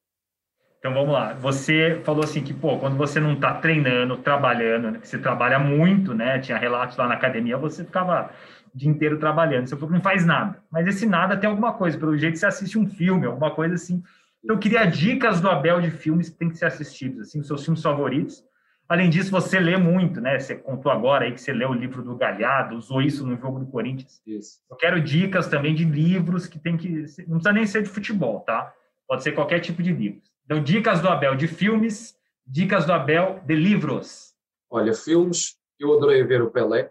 [0.79, 1.33] Então vamos lá.
[1.33, 5.59] Você falou assim que, pô, quando você não está treinando, trabalhando, né, que você trabalha
[5.59, 6.39] muito, né?
[6.39, 8.33] Tinha relatos lá na academia, você ficava
[8.73, 9.67] o dia inteiro trabalhando.
[9.67, 10.61] Você falou que não faz nada.
[10.71, 11.97] Mas esse nada tem alguma coisa.
[11.97, 14.03] Pelo jeito você assiste um filme, alguma coisa assim.
[14.43, 17.47] Então eu queria dicas do Abel de filmes que tem que ser assistidos, assim, os
[17.47, 18.43] seus filmes favoritos.
[18.87, 20.39] Além disso, você lê muito, né?
[20.39, 23.59] Você contou agora aí que você leu o livro do Galhardo, usou isso no jogo
[23.59, 24.19] do Corinthians.
[24.25, 24.59] Isso.
[24.69, 26.89] Eu quero dicas também de livros que tem que.
[27.27, 28.73] Não precisa nem ser de futebol, tá?
[29.07, 30.21] Pode ser qualquer tipo de livro.
[30.43, 32.15] Então, dicas do Abel de filmes,
[32.47, 34.33] dicas do Abel de livros.
[34.71, 36.89] Olha, filmes, eu adorei ver o Pelé.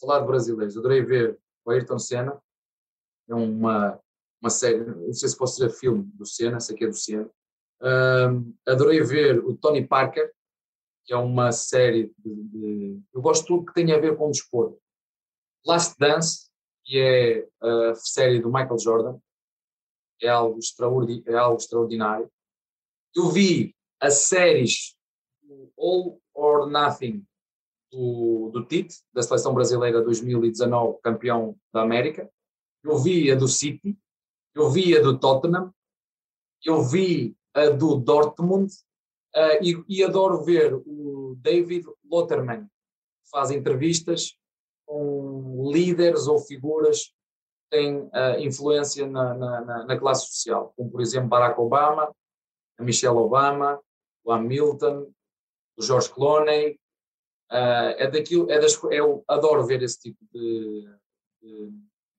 [0.00, 2.40] Falar de brasileiros, adorei ver o Ayrton Senna.
[3.28, 4.00] É uma,
[4.40, 7.30] uma série, não sei se posso dizer filme do Senna, sei que é do Senna.
[8.66, 10.32] Adorei ver o Tony Parker,
[11.04, 14.28] que é uma série de, de, Eu gosto de tudo que tem a ver com
[14.28, 14.80] o desporto.
[15.66, 16.50] Last Dance,
[16.84, 19.18] que é a série do Michael Jordan,
[20.20, 20.58] é algo,
[21.26, 22.30] é algo extraordinário.
[23.14, 24.96] Eu vi as séries
[25.78, 27.26] All or Nothing
[27.94, 32.28] do, do Tite, da Seleção Brasileira 2019, campeão da América.
[32.82, 33.96] Eu vi a do City,
[34.54, 35.72] eu vi a do Tottenham,
[36.64, 38.72] eu vi a do Dortmund
[39.36, 44.36] uh, e, e, adoro ver o David Lotterman, que faz entrevistas
[44.84, 51.00] com líderes ou figuras que têm uh, influência na, na, na classe social, como por
[51.00, 52.14] exemplo Barack Obama,
[52.76, 53.80] a Michelle Obama,
[54.24, 55.10] o Hamilton,
[55.76, 56.78] o George Clooney.
[57.54, 60.88] Uh, é daquilo, é das, eu adoro ver esse tipo de,
[61.40, 61.72] de,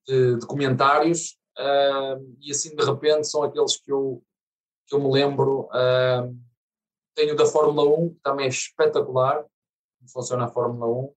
[0.08, 4.24] de documentários uh, e assim de repente são aqueles que eu,
[4.88, 5.68] que eu me lembro.
[5.74, 6.34] Uh,
[7.14, 9.46] tenho da Fórmula 1, que também é espetacular,
[9.98, 11.14] como funciona a Fórmula 1.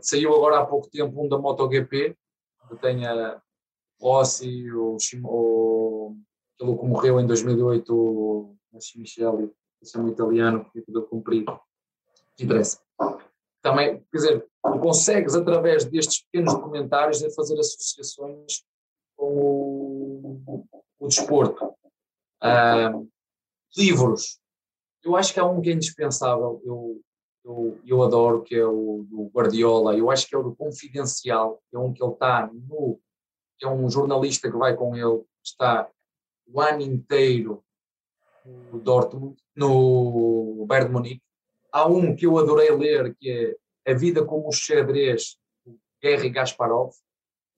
[0.00, 2.16] saiu agora há pouco tempo um da MotoGP,
[2.68, 3.42] que tem a
[4.00, 6.16] Rossi, o, o
[6.56, 8.56] aquele que morreu em 2008, o
[8.96, 11.60] Michele, esse é um italiano que tudo cumprido,
[12.36, 12.80] que interessa.
[13.62, 14.46] Também, quer dizer,
[14.80, 18.64] consegues através destes pequenos documentários fazer associações
[19.16, 20.66] com o,
[20.98, 21.74] o desporto.
[22.42, 23.08] Uh,
[23.76, 24.40] livros.
[25.02, 27.00] Eu acho que há um que é indispensável, eu,
[27.44, 31.60] eu, eu adoro, que é o do Guardiola, eu acho que é o do Confidencial,
[31.72, 33.00] é um que ele está no.
[33.60, 35.88] é um jornalista que vai com ele, está
[36.46, 37.64] o ano inteiro
[38.44, 41.22] no Dortmund, no Bayern de Munique.
[41.72, 43.56] Há um que eu adorei ler, que
[43.86, 46.92] é A Vida como o Xadrez, do Gary Gasparov.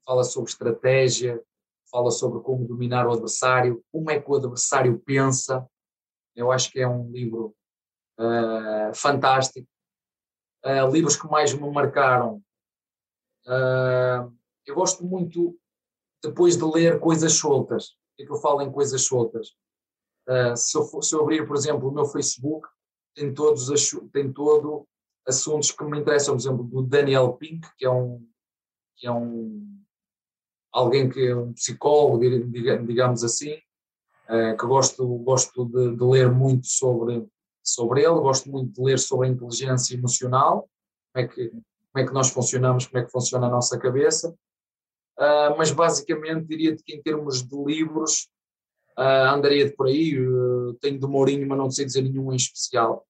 [0.06, 1.42] Fala sobre estratégia,
[1.90, 5.66] fala sobre como dominar o adversário, como é que o adversário pensa.
[6.36, 7.56] Eu acho que é um livro
[8.18, 9.66] uh, fantástico.
[10.64, 12.42] Uh, livros que mais me marcaram.
[13.46, 14.32] Uh,
[14.64, 15.58] eu gosto muito,
[16.22, 19.48] depois de ler coisas soltas, é que eu falo em coisas soltas.
[20.28, 22.66] Uh, se, eu for, se, eu abrir, por exemplo, o meu Facebook,
[23.14, 23.68] tem todos
[24.12, 24.86] tem todo
[25.26, 28.26] assuntos que me interessam, por exemplo, do Daniel Pink, que é um
[28.96, 29.80] que é um
[30.72, 33.54] alguém que é um psicólogo, digamos assim,
[34.28, 37.26] uh, que gosto gosto de, de, ler muito sobre
[37.62, 40.68] sobre ele, gosto muito de ler sobre a inteligência emocional,
[41.12, 44.34] como é que como é que nós funcionamos, como é que funciona a nossa cabeça.
[45.16, 48.28] Uh, mas basicamente diria que em termos de livros
[48.98, 50.18] uh, andaria de por aí.
[50.18, 53.06] Uh, tenho do Mourinho, mas não sei dizer nenhum em especial.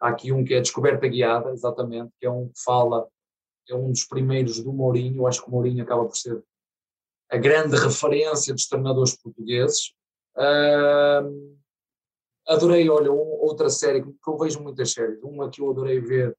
[0.00, 3.08] Há aqui um que é Descoberta Guiada, exatamente, que é um que fala,
[3.68, 5.22] é um dos primeiros do Mourinho.
[5.22, 6.42] Eu acho que o Mourinho acaba por ser
[7.30, 9.92] a grande referência dos treinadores portugueses.
[12.46, 15.22] adorei, olha, um, outra série que eu vejo muitas séries.
[15.22, 16.36] Uma que eu adorei ver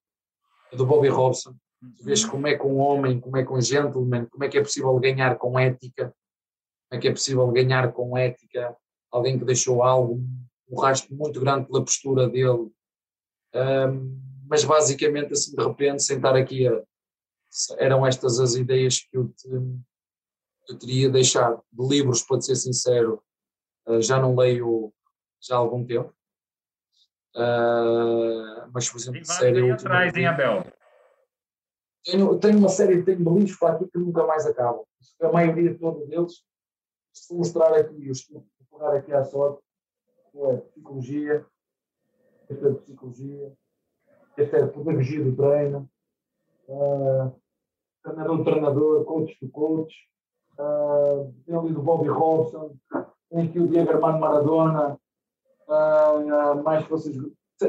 [0.71, 3.61] é do Bobby Robson, Tu vês como é que um homem, como é que um
[3.61, 6.13] gentleman, como é que é possível ganhar com ética,
[6.89, 8.75] como é que é possível ganhar com ética
[9.11, 10.21] alguém que deixou algo,
[10.69, 12.71] um rastro muito grande pela postura dele.
[13.53, 16.65] Um, mas basicamente, assim, de repente, sentar aqui,
[17.77, 19.49] eram estas as ideias que eu, te,
[20.69, 23.21] eu teria deixado de livros, para ser sincero,
[23.87, 24.93] uh, já não leio
[25.41, 26.13] já há algum tempo.
[27.35, 29.71] Uh, mas, por exemplo, série.
[29.71, 30.65] atrás, hein, Abel?
[32.03, 34.83] Tenho, tenho uma série de livros aqui que nunca mais acabam.
[35.21, 36.41] A maioria toda deles,
[37.25, 38.27] se mostrar aqui, os
[38.71, 39.61] pegar aqui à sorte,
[40.35, 41.45] é psicologia,
[42.49, 43.53] esta de psicologia,
[44.37, 45.89] Este é pedagogia do treino,
[46.67, 47.35] uh,
[48.03, 49.95] treinador do treinador, coach do coach.
[50.59, 52.75] Uh, tem ali do Bobby Robson,
[53.29, 54.99] tem aqui o Diego Armando Maradona.
[55.67, 57.17] Uh, mais que vocês.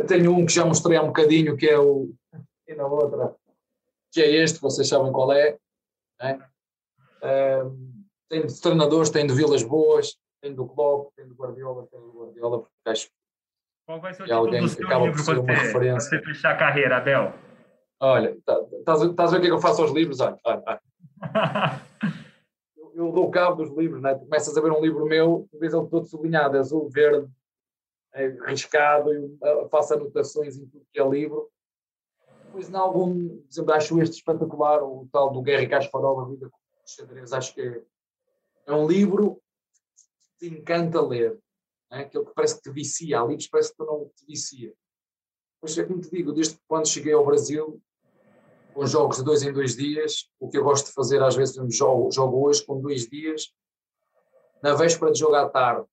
[0.06, 2.11] Tenho um que já mostrei há um bocadinho, que é o.
[2.66, 3.34] E na outra,
[4.12, 5.58] que é este, vocês sabem qual é.
[6.20, 6.38] Né?
[7.22, 7.97] Uh,
[8.28, 12.12] tem de treinadores, tem de Vilas Boas, tem do Klopp, tem do Guardiola, tem do
[12.12, 13.08] Guardiola, porque acho
[13.88, 17.32] qual vai ser o título do seu livro quando você, você fechar a carreira, Abel?
[17.98, 20.20] Olha, estás tá, a ver o que é que eu faço aos livros?
[20.20, 20.80] Olha, olha, olha.
[22.76, 24.14] eu, eu, dou cabo dos livros, né?
[24.14, 27.30] tu começas a ver um livro meu, tu vês ele todo sublinhado, azul, verde,
[28.12, 31.48] é, riscado, eu faço anotações em tudo que é livro.
[32.44, 36.50] Depois, em algum, por exemplo, acho este espetacular, o tal do Guerra Kasparov, A Vida
[36.50, 37.82] com Xadrez, acho que é,
[38.68, 39.40] é um livro
[40.38, 41.38] que te encanta ler
[41.90, 42.00] né?
[42.00, 44.74] aquele que parece que te vicia, há livros que parece que tu não te vicia.
[45.61, 47.83] Mas é como te digo, desde quando cheguei ao Brasil,
[48.74, 51.57] com jogos de dois em dois dias, o que eu gosto de fazer às vezes,
[51.74, 53.52] jogo, jogo hoje com dois dias,
[54.62, 55.87] na véspera de jogo à tarde,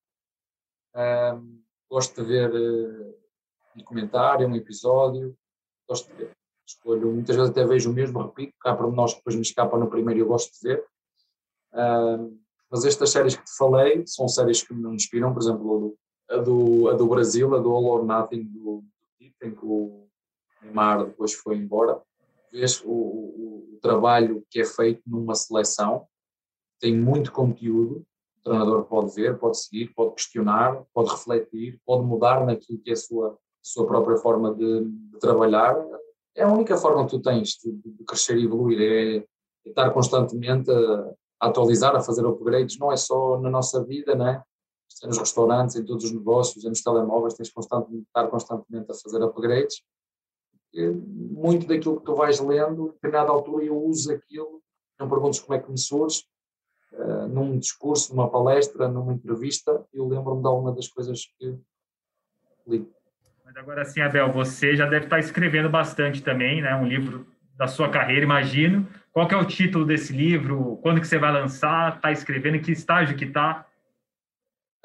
[0.96, 3.16] um, gosto de ver uh,
[3.76, 5.36] um comentário, um episódio,
[5.88, 6.38] gosto de ver.
[6.68, 9.90] Escolho, muitas vezes até vejo o mesmo, repito, cá para nós depois me escapa no
[9.90, 10.86] primeiro eu gosto de ver.
[11.74, 15.96] Um, mas estas séries que te falei são séries que me inspiram, por exemplo,
[16.30, 18.84] a do, a do Brasil, a do All or Nothing do,
[19.18, 20.08] Tito, em que o
[20.62, 22.02] Neymar depois foi embora.
[22.52, 26.08] Vês o, o, o trabalho que é feito numa seleção,
[26.80, 28.06] tem muito conteúdo,
[28.40, 32.94] o treinador pode ver, pode seguir, pode questionar, pode refletir, pode mudar naquilo que é
[32.94, 35.76] a sua, a sua própria forma de, de trabalhar.
[36.36, 39.90] É a única forma que tu tens de, de crescer e evoluir, é, é estar
[39.92, 44.42] constantemente a, a atualizar, a fazer upgrades, não é só na nosa vida, né?
[45.04, 48.96] É nos restaurantes, em todos os negócios, é nos telemóveis, tens constantemente, estar constantemente a
[48.96, 49.82] fazer upgrades.
[50.74, 54.62] E muito daquilo que tu vais lendo, em determinada altura eu uso aquilo,
[55.00, 56.24] não perguntes como é que me surge,
[56.94, 61.58] uh, num discurso, numa palestra, numa entrevista, eu lembro-me de alguma das coisas que
[62.68, 62.90] li.
[63.44, 66.76] Mas agora sim, Abel, você já deve estar escrevendo bastante também, né?
[66.76, 68.88] Um livro da sua carreira, imagino.
[69.16, 70.76] Qual é o título desse livro?
[70.82, 71.96] Quando que você vai lançar?
[71.96, 72.58] Está escrevendo?
[72.58, 73.66] Em que estágio que está?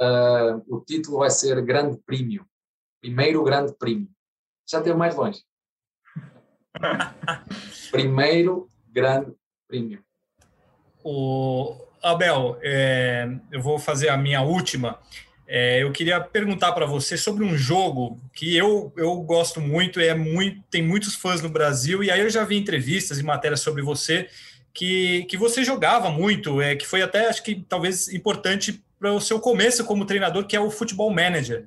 [0.01, 2.47] Uh, o título vai ser Grande Prêmio.
[3.01, 4.09] Primeiro Grande Prêmio.
[4.71, 5.43] Já teve mais longe.
[7.91, 9.35] Primeiro Grande
[9.67, 10.01] Prêmio.
[11.03, 15.01] O Abel, é, eu vou fazer a minha última.
[15.53, 20.15] É, eu queria perguntar para você sobre um jogo que eu, eu gosto muito, é
[20.15, 23.83] muito, tem muitos fãs no Brasil, e aí eu já vi entrevistas e matérias sobre
[23.83, 24.29] você
[24.73, 29.21] que, que você jogava muito, é, que foi até, acho que talvez importante para o
[29.21, 31.67] seu começo como treinador, que é o Futebol Manager.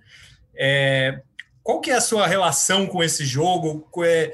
[0.55, 1.19] É,
[1.61, 3.85] qual que é a sua relação com esse jogo?
[3.91, 4.33] O é,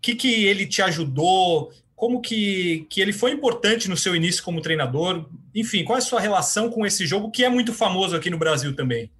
[0.00, 1.70] que, que ele te ajudou?
[2.00, 5.26] como que, que ele foi importante no seu início como treinador?
[5.54, 8.38] Enfim, qual é a sua relação com esse jogo que é muito famoso aqui no
[8.38, 9.12] Brasil também?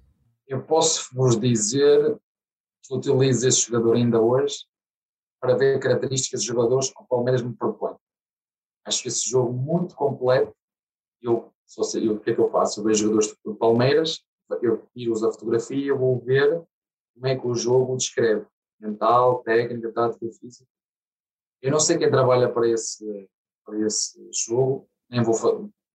[0.47, 2.17] Eu posso vos dizer
[2.83, 4.65] que utilizo esse jogador ainda hoje
[5.39, 7.95] para ver características de jogadores que o Palmeiras me propõe.
[8.85, 10.55] Acho que esse jogo muito completo.
[11.21, 11.53] Eu,
[11.95, 12.79] eu, o que é que eu faço?
[12.79, 14.23] Eu vejo jogadores do Palmeiras,
[14.61, 16.63] eu tiro-os a fotografia, eu vou ver
[17.13, 18.45] como é que o jogo descreve.
[18.79, 20.67] Mental, técnica, tática, física
[21.61, 23.29] eu não sei quem trabalha para esse,
[23.63, 25.35] para esse jogo, nem vou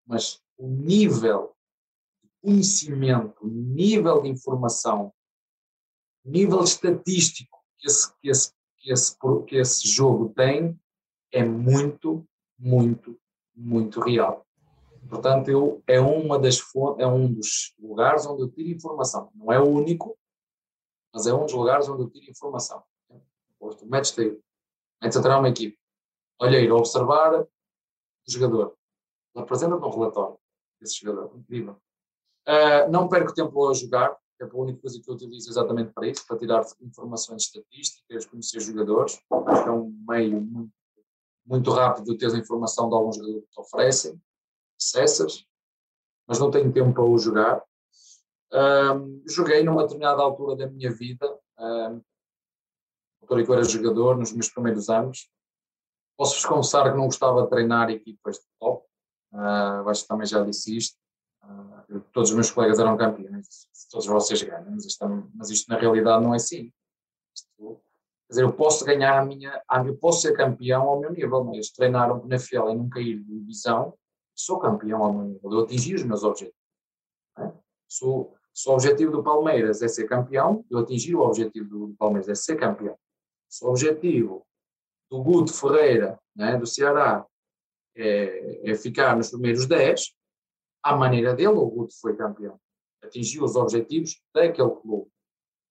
[0.06, 1.54] mas o nível
[2.22, 5.12] de conhecimento, o nível de informação,
[6.24, 10.78] o nível estatístico que esse, que esse, que esse, que esse jogo tem
[11.32, 12.26] é muito,
[12.58, 13.18] muito,
[13.54, 14.46] muito real.
[15.08, 16.60] Portanto, eu, é, uma das,
[16.98, 19.30] é um dos lugares onde eu tiro informação.
[19.34, 20.18] Não é o único,
[21.12, 22.82] mas é um dos lugares onde eu tiro informação.
[23.60, 24.38] O match day
[25.02, 25.78] Antes de entrar uma equipe.
[26.40, 27.48] Olha ir observar o
[28.26, 28.76] jogador.
[29.36, 30.38] Apresenta-te um relatório
[30.80, 31.36] desse jogador.
[31.36, 31.76] Incrível.
[32.46, 36.06] Uh, não perco tempo a jogar, é a única coisa que eu utilizo exatamente para
[36.06, 39.20] isso, para tirar informações estatísticas, conhecer jogadores.
[39.46, 40.72] Acho que é um meio muito,
[41.44, 44.22] muito rápido de ter a informação de alguns jogadores que te oferecem,
[44.78, 45.44] acessas,
[46.26, 47.64] mas não tenho tempo para o jogar.
[48.52, 51.26] Um, joguei numa determinada altura da minha vida,
[51.58, 52.00] um,
[53.22, 55.30] altura que eu era jogador, nos meus primeiros anos.
[56.16, 58.85] Posso-vos confessar que não gostava de treinar equipas de top,
[59.36, 60.96] uh, acho que também já disse isto.
[61.42, 63.46] Uh, todos os meus colegas eram campeões,
[63.90, 66.72] todos vocês ganham, mas isto, mas isto na realidade não é assim.
[67.34, 67.80] Isto,
[68.26, 71.70] quer dizer, eu posso ganhar a minha, eu posso ser campeão ao meu nível, mas
[71.70, 73.94] treinar na fiel e não cair de divisão,
[74.34, 76.58] sou campeão ao meu nível, eu atingi os meus objetivos.
[77.38, 77.52] É?
[77.88, 82.28] Sou, se o objetivo do Palmeiras é ser campeão, eu atingir o objetivo do Palmeiras
[82.28, 82.98] é ser campeão
[83.48, 84.46] se o objetivo
[85.10, 87.24] do Guto Ferreira, né, do Ceará,
[87.96, 90.14] é, é ficar nos primeiros 10,
[90.82, 92.60] à maneira dele, o Guto foi campeão.
[93.02, 95.10] Atingiu os objetivos daquele clube.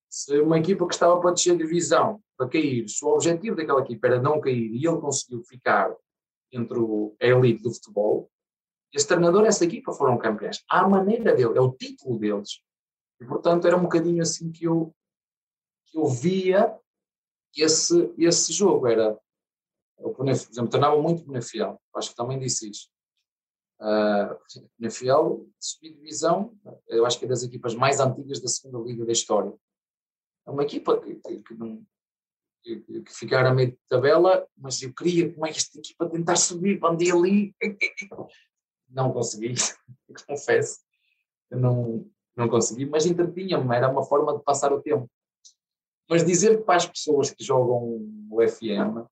[0.10, 4.08] Se uma equipa que estava para descer divisão, para cair, se o objetivo daquela equipa
[4.08, 5.96] era não cair e ele conseguiu ficar
[6.52, 8.30] entre o, a elite do futebol,
[8.94, 10.64] esse treinador essa equipa foram campeões.
[10.70, 12.62] À maneira dele, é o título deles.
[13.20, 14.94] E, portanto, era um bocadinho assim que eu,
[15.88, 16.78] que eu via
[17.56, 18.88] esse, esse jogo.
[18.88, 19.18] Era,
[19.98, 22.90] por exemplo, treinava muito o Penafiel, acho que também disse isso.
[23.80, 24.38] Uh,
[24.78, 29.12] Penafiel, subir divisão, eu acho que é das equipas mais antigas da segunda liga da
[29.12, 29.54] história.
[30.48, 31.56] É uma equipa que, que, que
[32.66, 36.36] que, ficar a meio de tabela, mas eu queria como é que esta equipa tentar
[36.36, 37.56] subir, andei ali,
[38.90, 39.54] não consegui,
[40.28, 40.80] confesso,
[41.52, 45.10] eu não, não consegui, mas entretinha-me, era uma forma de passar o tempo.
[46.10, 49.08] Mas dizer para as pessoas que jogam o FM,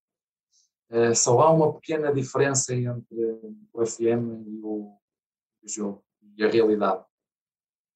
[0.94, 3.40] uh, só há uma pequena diferença entre
[3.74, 4.96] o FM e o,
[5.64, 6.04] o jogo,
[6.38, 7.04] e a realidade.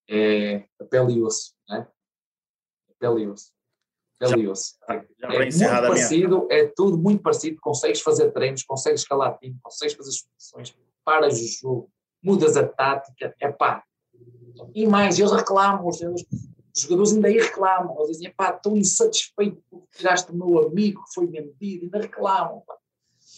[0.09, 1.87] É a pele e osso, né?
[2.89, 3.51] A pele e osso.
[4.17, 4.77] Pele e osso.
[4.89, 9.95] É, é muito parecido, é tudo muito parecido, consegues fazer treinos, consegues escalar time, consegues
[9.95, 11.91] fazer substituições, paras o jogo,
[12.23, 13.83] mudas a tática, é pá.
[14.73, 19.61] E mais, eles reclamam, os, os jogadores ainda aí reclamam, eles dizem, pá, estou insatisfeito
[19.69, 22.61] porque tiraste o meu amigo que foi vendido, ainda reclamam.
[22.65, 22.76] Pá.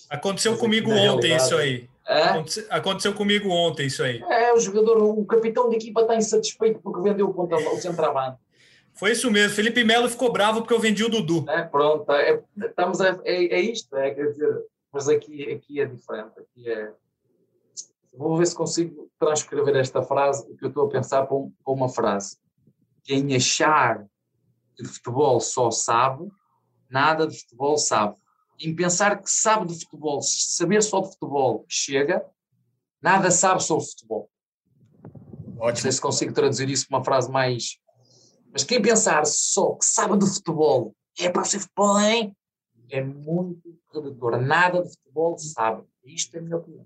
[0.09, 1.89] Aconteceu Mas comigo ontem isso aí.
[2.07, 2.43] É?
[2.69, 4.21] Aconteceu comigo ontem isso aí.
[4.23, 8.39] É, o jogador, o capitão da equipa está insatisfeito porque vendeu o, ponta, o centroavante.
[8.93, 9.55] Foi isso mesmo.
[9.55, 11.45] Felipe Melo ficou bravo porque eu vendi o Dudu.
[11.47, 14.57] É, pronto, é, estamos a, é, é isto, é, quer dizer,
[14.91, 16.31] mas aqui, aqui é diferente.
[16.39, 16.91] Aqui é.
[18.13, 21.53] Vou ver se consigo transcrever esta frase, o que eu estou a pensar para, um,
[21.63, 22.35] para uma frase
[23.09, 24.05] quem achar
[24.75, 26.29] que de futebol só sabe,
[26.87, 28.15] nada de futebol sabe.
[28.59, 32.25] Em pensar que sabe de futebol, saber só de futebol chega,
[33.01, 34.29] nada sabe sobre futebol.
[35.03, 35.67] Ótimo.
[35.67, 37.79] Não sei se consigo traduzir isso para uma frase mais.
[38.51, 42.35] Mas quem pensar só que sabe de futebol é para ser futebol, hein?
[42.89, 44.41] É muito redutor.
[44.41, 45.83] Nada de futebol sabe.
[46.03, 46.85] Isto é a minha opinião.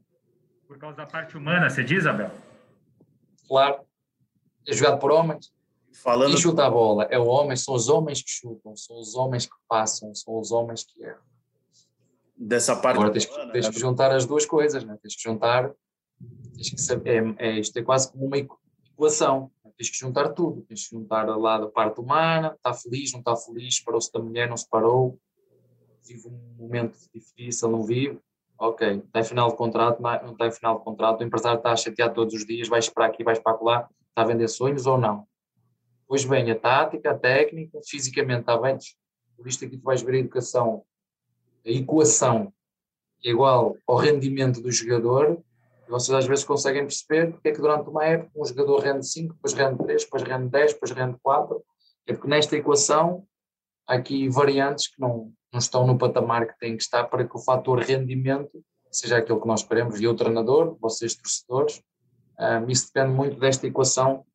[0.67, 2.31] Por causa da parte humana, você diz, Abel?
[3.47, 3.81] Claro.
[4.67, 5.51] É jogado por homens.
[5.93, 6.31] Falando...
[6.31, 9.45] Quem chuta a bola é o homem, são os homens que chutam, são os homens
[9.45, 11.21] que passam, são os homens que erram.
[12.45, 12.97] Dessa parte.
[12.97, 14.97] Agora tens, que, tens que juntar as duas coisas, né?
[15.01, 15.71] tens que juntar.
[16.55, 19.51] Tens que saber, é, é, isto é quase como uma equação.
[19.63, 19.71] Né?
[19.77, 20.61] Tens que juntar tudo.
[20.67, 24.49] Tens que juntar lá da parte humana, está feliz, não está feliz, parou-se da mulher,
[24.49, 25.19] não se parou,
[26.05, 28.19] vive um momento difícil, não vive.
[28.59, 31.71] Ok, está em final de contrato, não está em final de contrato, o empresário está
[31.71, 34.85] a chatear todos os dias, vais para aqui, vais para lá, está a vender sonhos
[34.85, 35.27] ou não?
[36.07, 38.77] Pois bem, a tática, a técnica, fisicamente está bem.
[39.35, 40.83] Por isto aqui tu vais ver a educação,
[41.65, 42.53] a equação
[43.23, 45.41] igual ao rendimento do jogador,
[45.87, 49.33] vocês às vezes conseguem perceber porque é que durante uma época um jogador rende 5,
[49.33, 51.63] depois rende 3, depois rende 10, depois rende 4.
[52.07, 53.25] É porque nesta equação
[53.87, 57.35] há aqui variantes que não, não estão no patamar que têm que estar para que
[57.35, 59.99] o fator rendimento seja aquilo que nós queremos.
[60.01, 61.81] E o treinador, vocês torcedores,
[62.39, 64.25] um, isso depende muito desta equação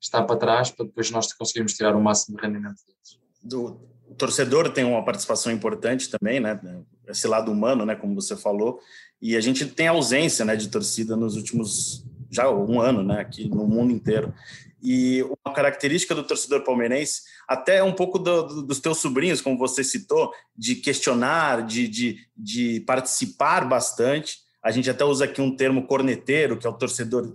[0.00, 3.20] está para trás para depois nós conseguirmos tirar o máximo de rendimento deles.
[3.42, 6.58] Do o torcedor tem uma participação importante também, né?
[7.06, 7.94] Esse lado humano, né?
[7.94, 8.80] Como você falou,
[9.22, 10.56] e a gente tem ausência, né?
[10.56, 13.20] De torcida nos últimos já um ano, né?
[13.20, 14.34] Aqui no mundo inteiro.
[14.82, 19.56] E uma característica do torcedor palmeirense, até um pouco do, do, dos teus sobrinhos, como
[19.56, 24.38] você citou, de questionar, de, de, de participar bastante.
[24.62, 27.32] A gente até usa aqui um termo corneteiro, que é o torcedor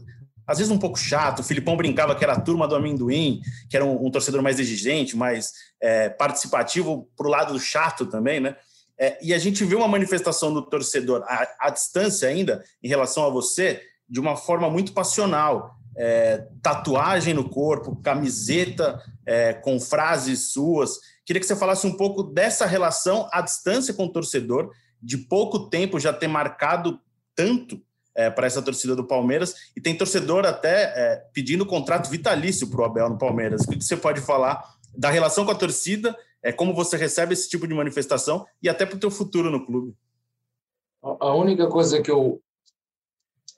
[0.48, 1.40] às vezes um pouco chato.
[1.40, 4.60] O Filipão brincava que era a turma do amendoim, que era um, um torcedor mais
[4.60, 8.56] exigente, mais é, participativo, para o lado chato também, né?
[8.98, 13.26] É, e a gente viu uma manifestação do torcedor à, à, distância ainda, em relação
[13.26, 15.76] a você, de uma forma muito passional.
[15.98, 21.00] É, tatuagem no corpo, camiseta é, com frases suas.
[21.26, 24.72] Queria que você falasse um pouco dessa relação à distância com o torcedor,
[25.02, 27.00] de pouco tempo já ter marcado
[27.34, 27.82] tanto
[28.16, 29.72] é, para essa torcida do Palmeiras.
[29.76, 33.62] E tem torcedor até é, pedindo contrato vitalício para o Abel no Palmeiras.
[33.64, 37.50] O que você pode falar da relação com a torcida, é, como você recebe esse
[37.50, 39.94] tipo de manifestação e até para o teu futuro no clube?
[41.02, 42.42] A única coisa que eu,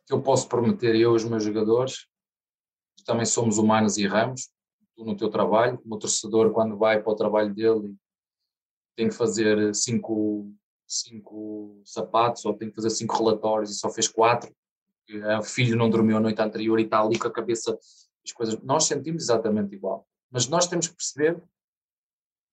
[0.06, 2.08] que eu posso prometer, eu e os meus jogadores,
[3.06, 4.50] também somos humanos e erramos,
[4.98, 7.96] no teu trabalho, como torcedor, quando vai para o trabalho dele,
[8.96, 10.52] tem que fazer cinco
[10.88, 14.56] cinco sapatos ou tem que fazer cinco relatórios e só fez quatro,
[15.40, 17.78] o filho não dormiu a noite anterior e está ali com a cabeça,
[18.26, 18.62] as coisas.
[18.62, 20.08] Nós sentimos exatamente igual.
[20.30, 21.42] Mas nós temos que perceber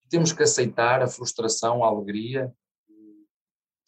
[0.08, 2.54] temos que aceitar a frustração, a alegria,
[2.88, 3.26] o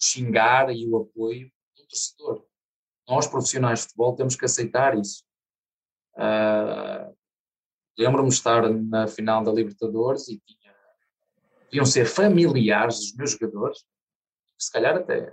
[0.02, 2.44] xingar e o apoio do torcedor.
[3.08, 5.24] Nós, profissionais de futebol, temos que aceitar isso.
[6.14, 7.14] Uh,
[7.98, 10.74] Lembro-me de estar na final da Libertadores e tinha,
[11.64, 13.84] deviam ser familiares dos meus jogadores,
[14.58, 15.32] se calhar até,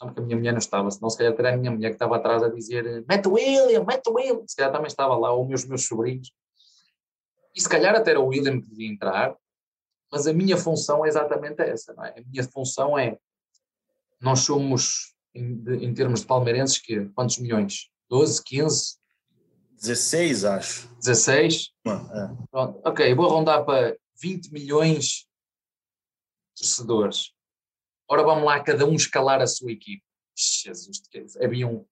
[0.00, 1.96] não porque a minha mulher não estava, senão se calhar era a minha mulher que
[1.96, 5.32] estava atrás a dizer mete o William, mete o William, se calhar também estava lá,
[5.32, 6.32] ou meus, meus sobrinhos.
[7.54, 9.36] E se calhar até era o William que devia entrar,
[10.10, 12.10] mas a minha função é exatamente essa, não é?
[12.10, 13.18] A minha função é,
[14.20, 17.90] nós somos, em, de, em termos de palmeirenses, que quantos milhões?
[18.08, 18.98] 12, 15?
[19.76, 20.88] 16, acho.
[20.96, 21.72] 16?
[21.86, 21.90] É.
[22.50, 22.80] Pronto.
[22.84, 25.26] Ok, vou arrondar para 20 milhões
[26.56, 27.32] de torcedores.
[28.10, 30.02] Ora, vamos lá, cada um escalar a sua equipe.
[30.34, 31.02] Jesus,
[31.42, 31.86] haviam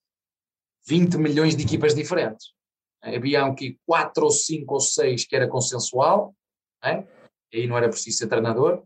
[0.87, 2.55] 20 milhões de equipas diferentes.
[3.03, 6.35] Havia aqui 4 ou 5 ou 6 que era consensual,
[6.83, 7.07] né?
[7.53, 8.83] aí não era preciso ser treinador,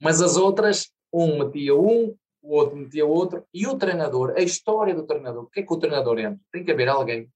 [0.00, 4.94] mas as outras, um metia um, o outro metia outro, e o treinador, a história
[4.94, 6.40] do treinador, o que é que o treinador entra?
[6.52, 7.30] Tem que haver alguém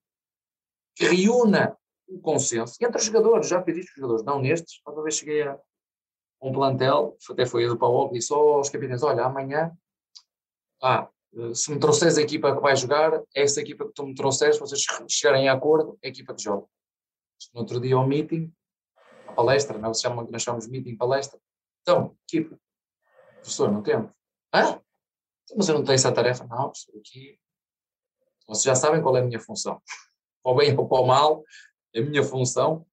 [0.94, 1.76] que reúna
[2.06, 5.42] o consenso entre os jogadores, já fiz isto os jogadores, não nestes, uma vez cheguei
[5.42, 5.58] a
[6.42, 9.72] um plantel, até foi do Paulo, disse aos capitães, olha, amanhã,
[10.82, 11.08] ah,
[11.54, 14.58] se me trouxeres a equipa que vai jogar, é essa equipa que tu me trouxeres,
[14.58, 16.66] vocês chegarem a acordo, é a equipa que joga.
[17.54, 18.52] No outro dia ao meeting,
[19.28, 21.40] a palestra, não, se chama, nós chamamos meeting palestra,
[21.82, 22.58] então, equipa,
[23.36, 24.10] professor, não temos.
[24.52, 24.60] Hã?
[24.62, 24.82] Então,
[25.56, 26.44] mas eu não tenho essa tarefa?
[26.44, 27.38] Não, professor, aqui,
[28.46, 29.80] vocês já sabem qual é a minha função.
[30.42, 31.44] Para o bem ou para o mal,
[31.94, 32.84] a minha função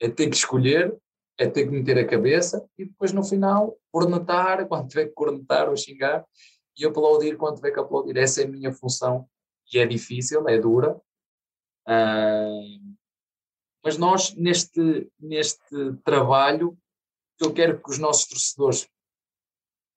[0.00, 0.96] é ter que escolher,
[1.38, 5.68] é ter que meter a cabeça e depois no final cornetar, quando tiver que cornetar
[5.68, 6.24] ou xingar,
[6.76, 8.16] e aplaudir quando tiver que aplaudir.
[8.16, 9.28] Essa é a minha função
[9.72, 11.00] e é difícil, é dura.
[11.86, 12.94] Uh,
[13.84, 16.76] mas nós, neste, neste trabalho,
[17.40, 18.88] eu quero que os nossos torcedores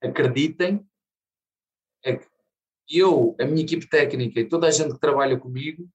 [0.02, 0.86] acreditem
[2.04, 2.28] é que
[2.90, 5.90] eu, a minha equipe técnica e toda a gente que trabalha comigo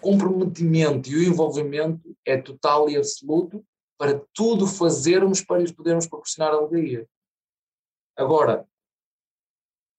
[0.00, 3.64] comprometimento e o envolvimento é total e absoluto
[4.00, 7.06] para tudo fazermos para lhes podermos proporcionar alegria.
[8.16, 8.66] Agora,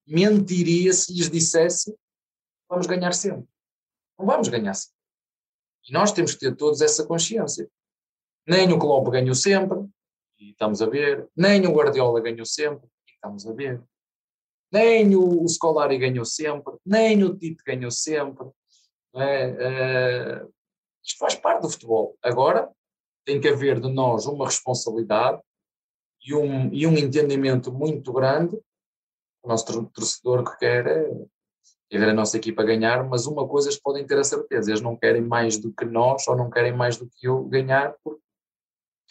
[0.08, 1.96] mentiria se lhes dissesse
[2.68, 3.48] vamos ganhar sempre.
[4.18, 4.98] Não vamos ganhar sempre.
[5.88, 7.70] E nós temos que ter todos essa consciência.
[8.48, 9.78] Nem o Klopp ganhou sempre,
[10.40, 11.30] e estamos a ver.
[11.36, 13.84] Nem o Guardiola ganhou sempre, e estamos a ver.
[14.72, 18.50] Nem o Scolari ganhou sempre, nem o Tite ganhou sempre.
[19.14, 20.44] É?
[20.44, 20.54] Uh,
[21.04, 22.18] isto faz parte do futebol.
[22.24, 22.68] Agora,
[23.26, 25.42] tem que haver de nós uma responsabilidade
[26.24, 28.56] e um, e um entendimento muito grande.
[29.44, 33.80] O nosso torcedor que quer é, ver a nossa equipa ganhar, mas uma coisa eles
[33.80, 36.98] podem ter a certeza: eles não querem mais do que nós ou não querem mais
[36.98, 38.22] do que eu ganhar, porque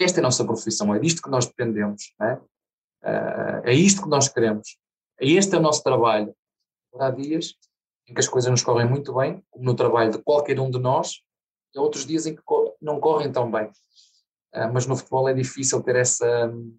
[0.01, 2.35] esta é a nossa profissão, é disto que nós dependemos, é?
[3.03, 4.79] Uh, é isto que nós queremos,
[5.19, 6.35] é este é o nosso trabalho.
[6.99, 7.55] Há dias
[8.09, 10.79] em que as coisas nos correm muito bem, como no trabalho de qualquer um de
[10.79, 11.23] nós,
[11.75, 12.43] e há outros dias em que
[12.81, 13.67] não correm tão bem.
[14.55, 16.77] Uh, mas no futebol é difícil ter essa hum,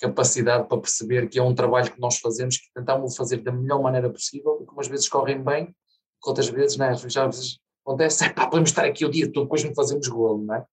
[0.00, 3.80] capacidade para perceber que é um trabalho que nós fazemos, que tentamos fazer da melhor
[3.80, 5.74] maneira possível, que umas vezes correm bem,
[6.24, 7.30] outras vezes, né, já
[7.84, 10.66] acontece, é pá, podemos estar aqui o dia todo, depois não fazemos golo, não é?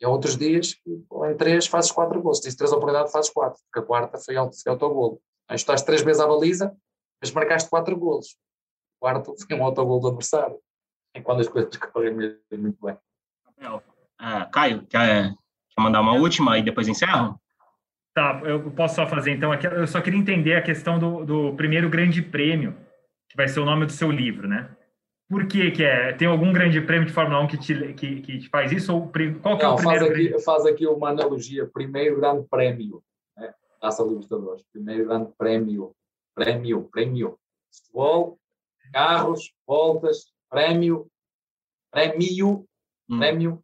[0.00, 3.84] E há outros dias em três fazes quatro gols, tens três oportunidades, fazes quatro, porque
[3.84, 5.20] a quarta foi autogolo.
[5.48, 6.74] Aí estás três vezes à baliza,
[7.20, 8.38] mas marcaste quatro golos
[8.98, 10.58] quarto foi um autogol do adversário.
[11.14, 12.96] É quando as coisas correm muito bem.
[13.60, 17.40] Uh, Caio, quer, quer mandar uma última e depois encerro?
[18.14, 19.66] Tá, eu posso só fazer então aqui.
[19.66, 22.76] Eu só queria entender a questão do, do primeiro grande prêmio,
[23.28, 24.68] que vai ser o nome do seu livro, né?
[25.28, 26.12] Por que, que é?
[26.14, 28.94] Tem algum grande prêmio de Fórmula 1 que te, que, que te faz isso?
[28.94, 31.66] Ou qual que Não, é o primeiro faz aqui, faz aqui uma analogia.
[31.66, 33.02] Primeiro grande prêmio,
[33.36, 33.52] né?
[33.80, 34.64] Taça Libertadores.
[34.72, 35.92] Primeiro grande prêmio.
[36.34, 37.38] Prêmio, prêmio.
[37.70, 38.38] Futebol,
[38.92, 41.06] carros, voltas, prémio,
[41.90, 42.66] prémio,
[43.08, 43.18] hum.
[43.18, 43.62] prémio.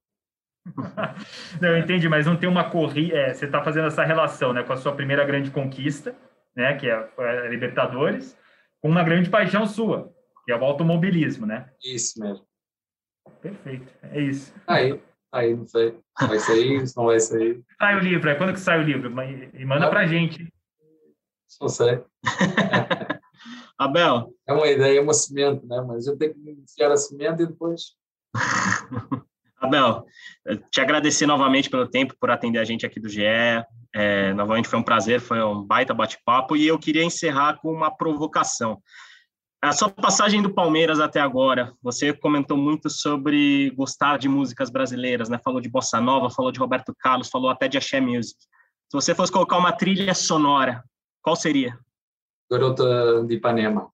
[1.61, 3.17] não, eu entendi, mas não tem uma corrida.
[3.17, 6.17] É, você está fazendo essa relação né, com a sua primeira grande conquista,
[6.57, 8.37] né, que é a Libertadores,
[8.81, 10.13] com uma grande paixão sua,
[10.45, 11.71] que é o automobilismo, né?
[11.85, 12.47] Isso mesmo.
[13.41, 14.55] Perfeito, é isso.
[14.67, 15.01] Aí,
[15.33, 15.99] aí, não sei.
[16.19, 17.63] Vai sair, se não vai sair.
[17.79, 19.11] Sai o livro, é quando que sai o livro?
[19.55, 20.53] E manda para gente.
[21.61, 22.03] Não sei.
[23.79, 24.33] Abel.
[24.47, 25.81] É uma ideia, é uma semente, né?
[25.87, 27.97] mas eu tenho que iniciar a semente e depois.
[29.65, 30.05] Abel,
[30.71, 33.23] te agradecer novamente pelo tempo, por atender a gente aqui do GE.
[33.95, 36.57] É, novamente foi um prazer, foi um baita bate-papo.
[36.57, 38.81] E eu queria encerrar com uma provocação.
[39.63, 45.31] A sua passagem do Palmeiras até agora, você comentou muito sobre gostar de músicas brasileiras,
[45.31, 45.41] né?
[45.43, 48.37] Falou de bossa nova, falou de Roberto Carlos, falou até de axé music.
[48.93, 50.85] você fosse colocar uma trilha sonora,
[51.23, 51.79] qual seria?
[52.51, 53.91] Garota de Ipanema.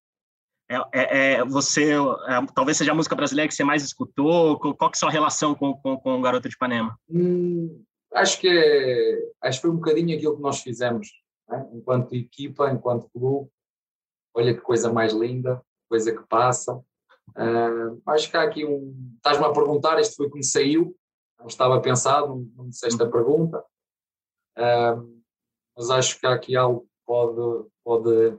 [0.70, 4.56] É, é, é você, é, talvez seja a música brasileira que você mais escutou.
[4.60, 6.96] Qual, qual que é a sua relação com, com, com Garota de Ipanema?
[7.10, 7.82] Hum,
[8.14, 11.08] acho que acho que foi um bocadinho aquilo que nós fizemos,
[11.48, 11.68] né?
[11.72, 13.50] enquanto equipa, enquanto clube.
[14.32, 16.80] Olha que coisa mais linda, coisa que passa.
[17.30, 18.94] Uh, acho que há aqui um.
[19.16, 20.96] Estás-me a perguntar, isto foi como saiu,
[21.38, 23.58] não estava pensado, não, não disseste a pergunta,
[24.58, 25.22] uh,
[25.76, 28.38] mas acho que há aqui algo que pode, pode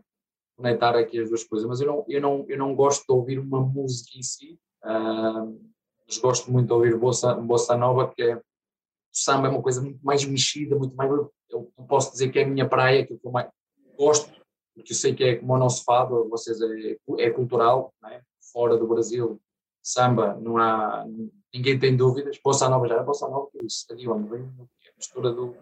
[0.62, 1.68] conectar aqui as duas coisas.
[1.68, 5.59] Mas eu não, eu não, eu não gosto de ouvir uma música em si, uh,
[6.07, 8.36] mas gosto muito de ouvir bossa, bossa nova, que é.
[8.36, 11.12] O samba é uma coisa muito mais mexida, muito mais.
[11.49, 13.49] Eu posso dizer que é a minha praia, que eu mais
[13.97, 14.32] gosto,
[14.74, 18.22] porque eu sei que é como o nosso fado, vocês é, é cultural, é?
[18.53, 19.39] fora do Brasil,
[19.82, 21.05] samba, não há,
[21.53, 24.97] ninguém tem dúvidas, Bossa Nova já é Bossa Nova, que isso, ali onde vem, a
[24.97, 25.55] mistura do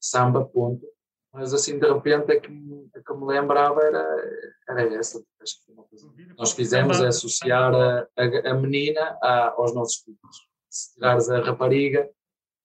[0.00, 0.86] samba, ponto,
[1.32, 2.48] mas assim de repente a que,
[2.94, 7.08] a que me lembrava era, era essa, acho que uma coisa que nós fizemos é
[7.08, 12.08] associar a, a, a menina a, aos nossos filhos, se tirares a rapariga,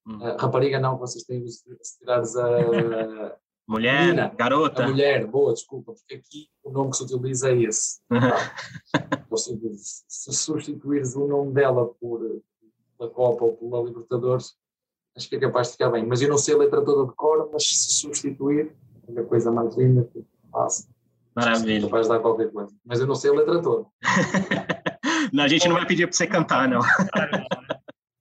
[0.05, 4.83] a rapariga não, vocês têm, se tirares a Mulher, Menina, garota.
[4.83, 8.01] A mulher, boa, desculpa, porque aqui o nome que se utiliza é esse.
[9.29, 12.41] Ou seja, se substituires o nome dela por
[12.97, 14.55] pela Copa ou pela Libertadores,
[15.15, 16.05] acho que é capaz de ficar bem.
[16.05, 18.71] Mas eu não sei a letra toda de cor, mas se substituir,
[19.15, 20.87] é a coisa mais linda que faço.
[21.35, 21.87] Maravilha.
[21.87, 22.71] Capaz de dar qualquer coisa.
[22.85, 23.85] Mas eu não sei a letra toda.
[25.33, 26.81] não, a gente não vai pedir para você cantar, não.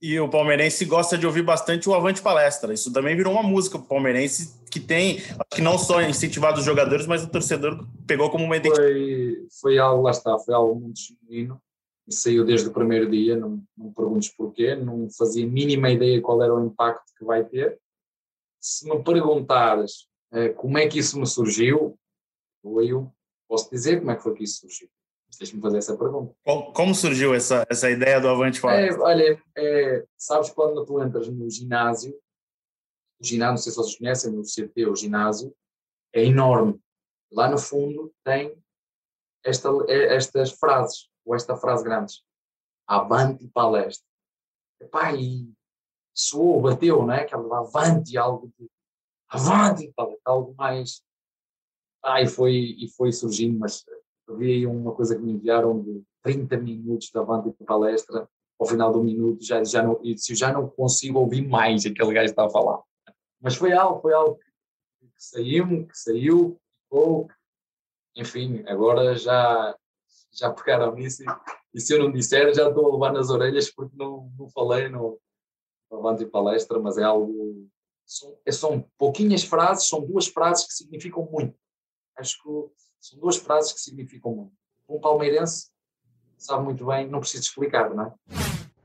[0.00, 2.74] E o palmeirense gosta de ouvir bastante o Avante Palestra.
[2.74, 6.58] Isso também virou uma música para o palmeirense que tem, acho que não só incentivado
[6.58, 8.92] os jogadores, mas o torcedor pegou como uma identidade.
[8.92, 11.60] Foi, foi algo, lá está, foi algo muito genuíno.
[12.06, 16.20] E saiu desde o primeiro dia, não, não me perguntes porquê, não fazia mínima ideia
[16.20, 17.80] qual era o impacto que vai ter.
[18.60, 21.98] Se me perguntares eh, como é que isso me surgiu,
[22.64, 23.12] eu
[23.48, 24.88] posso dizer como é que foi que isso surgiu.
[25.38, 26.34] Deixa-me fazer essa pergunta.
[26.74, 28.80] Como surgiu essa, essa ideia do Avante Fora?
[28.80, 32.14] É, olha, é, sabes quando tu entras no ginásio,
[33.20, 35.54] o ginásio, não sei se vocês conhecem, no CT, o ginásio,
[36.12, 36.78] é enorme.
[37.30, 38.54] Lá no fundo tem
[39.44, 42.14] esta, é, estas frases, ou esta frase grande,
[42.86, 44.06] avante palestra.
[44.80, 45.52] Epá, e
[46.14, 47.22] soou, bateu, não é?
[47.22, 48.70] Aquela avante, algo de
[49.28, 51.02] avante palestra, algo mais...
[52.04, 53.84] Ah, e foi, e foi surgindo, mas
[54.36, 58.92] vi uma coisa que me enviaram de 30 minutos da Avante de palestra, ao final
[58.92, 62.50] do minuto já, já não, eu já não consigo ouvir mais aquele gajo está a
[62.50, 62.80] falar.
[63.40, 67.28] Mas foi algo, foi algo que, que saiu, que saiu, ficou,
[68.14, 69.76] enfim, agora já,
[70.32, 71.26] já pegaram nisso e,
[71.74, 74.88] e, se eu não disser já estou a levar nas orelhas porque não, não falei
[74.88, 75.18] no,
[75.90, 77.68] no Avante palestra, mas é algo,
[78.06, 81.54] são, são pouquinhas frases, são duas frases que significam muito.
[82.16, 82.48] Acho que
[83.00, 84.52] são duas frases que significam muito.
[84.88, 85.70] Um palmeirense
[86.38, 88.12] sabe muito bem, não preciso explicar, não é?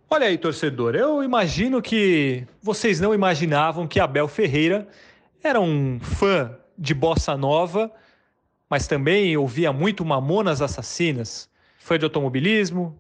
[0.10, 4.88] Olha aí, torcedor, eu imagino que vocês não imaginavam que Abel Ferreira
[5.43, 7.91] era um fã de bossa nova,
[8.70, 11.49] mas também ouvia muito Mamonas Assassinas,
[11.80, 12.97] fã de automobilismo,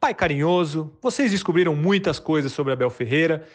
[0.00, 0.92] pai carinhoso.
[1.00, 3.46] Vocês descobriram muitas coisas sobre Abel Ferreira,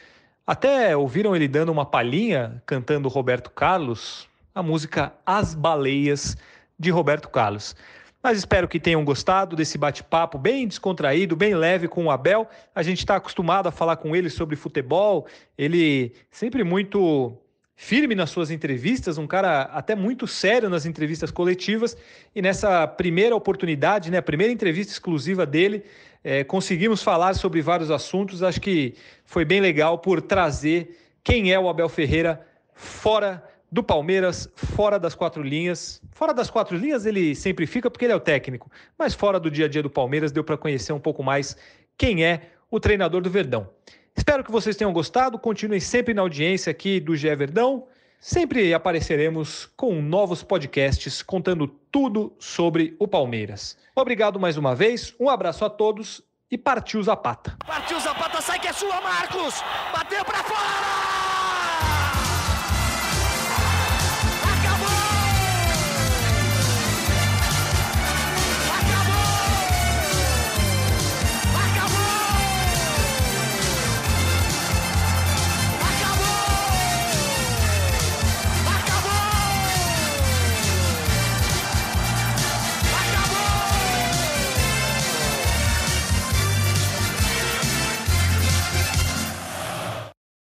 [0.48, 6.36] até ouviram ele dando uma palhinha cantando Roberto Carlos, a música As Baleias
[6.78, 7.76] de Roberto Carlos.
[8.22, 12.50] Mas espero que tenham gostado desse bate-papo bem descontraído, bem leve com o Abel.
[12.76, 15.26] A gente está acostumado a falar com ele sobre futebol,
[15.58, 17.38] ele sempre muito
[17.82, 21.96] firme nas suas entrevistas, um cara até muito sério nas entrevistas coletivas.
[22.36, 25.86] E nessa primeira oportunidade, né, a primeira entrevista exclusiva dele,
[26.22, 28.44] é, conseguimos falar sobre vários assuntos.
[28.44, 34.50] Acho que foi bem legal por trazer quem é o Abel Ferreira fora do Palmeiras
[34.58, 36.02] fora das quatro linhas.
[36.12, 39.50] Fora das quatro linhas ele sempre fica porque ele é o técnico, mas fora do
[39.50, 41.56] dia a dia do Palmeiras deu para conhecer um pouco mais
[41.98, 43.70] quem é o treinador do Verdão.
[44.16, 47.88] Espero que vocês tenham gostado, continuem sempre na audiência aqui do GE Verdão.
[48.20, 53.78] Sempre apareceremos com novos podcasts contando tudo sobre o Palmeiras.
[53.96, 57.56] Obrigado mais uma vez, um abraço a todos e partiu Zapata.
[57.66, 59.64] Partiu Zapata, sai que é sua, Marcos!
[59.94, 61.29] Bateu para fora!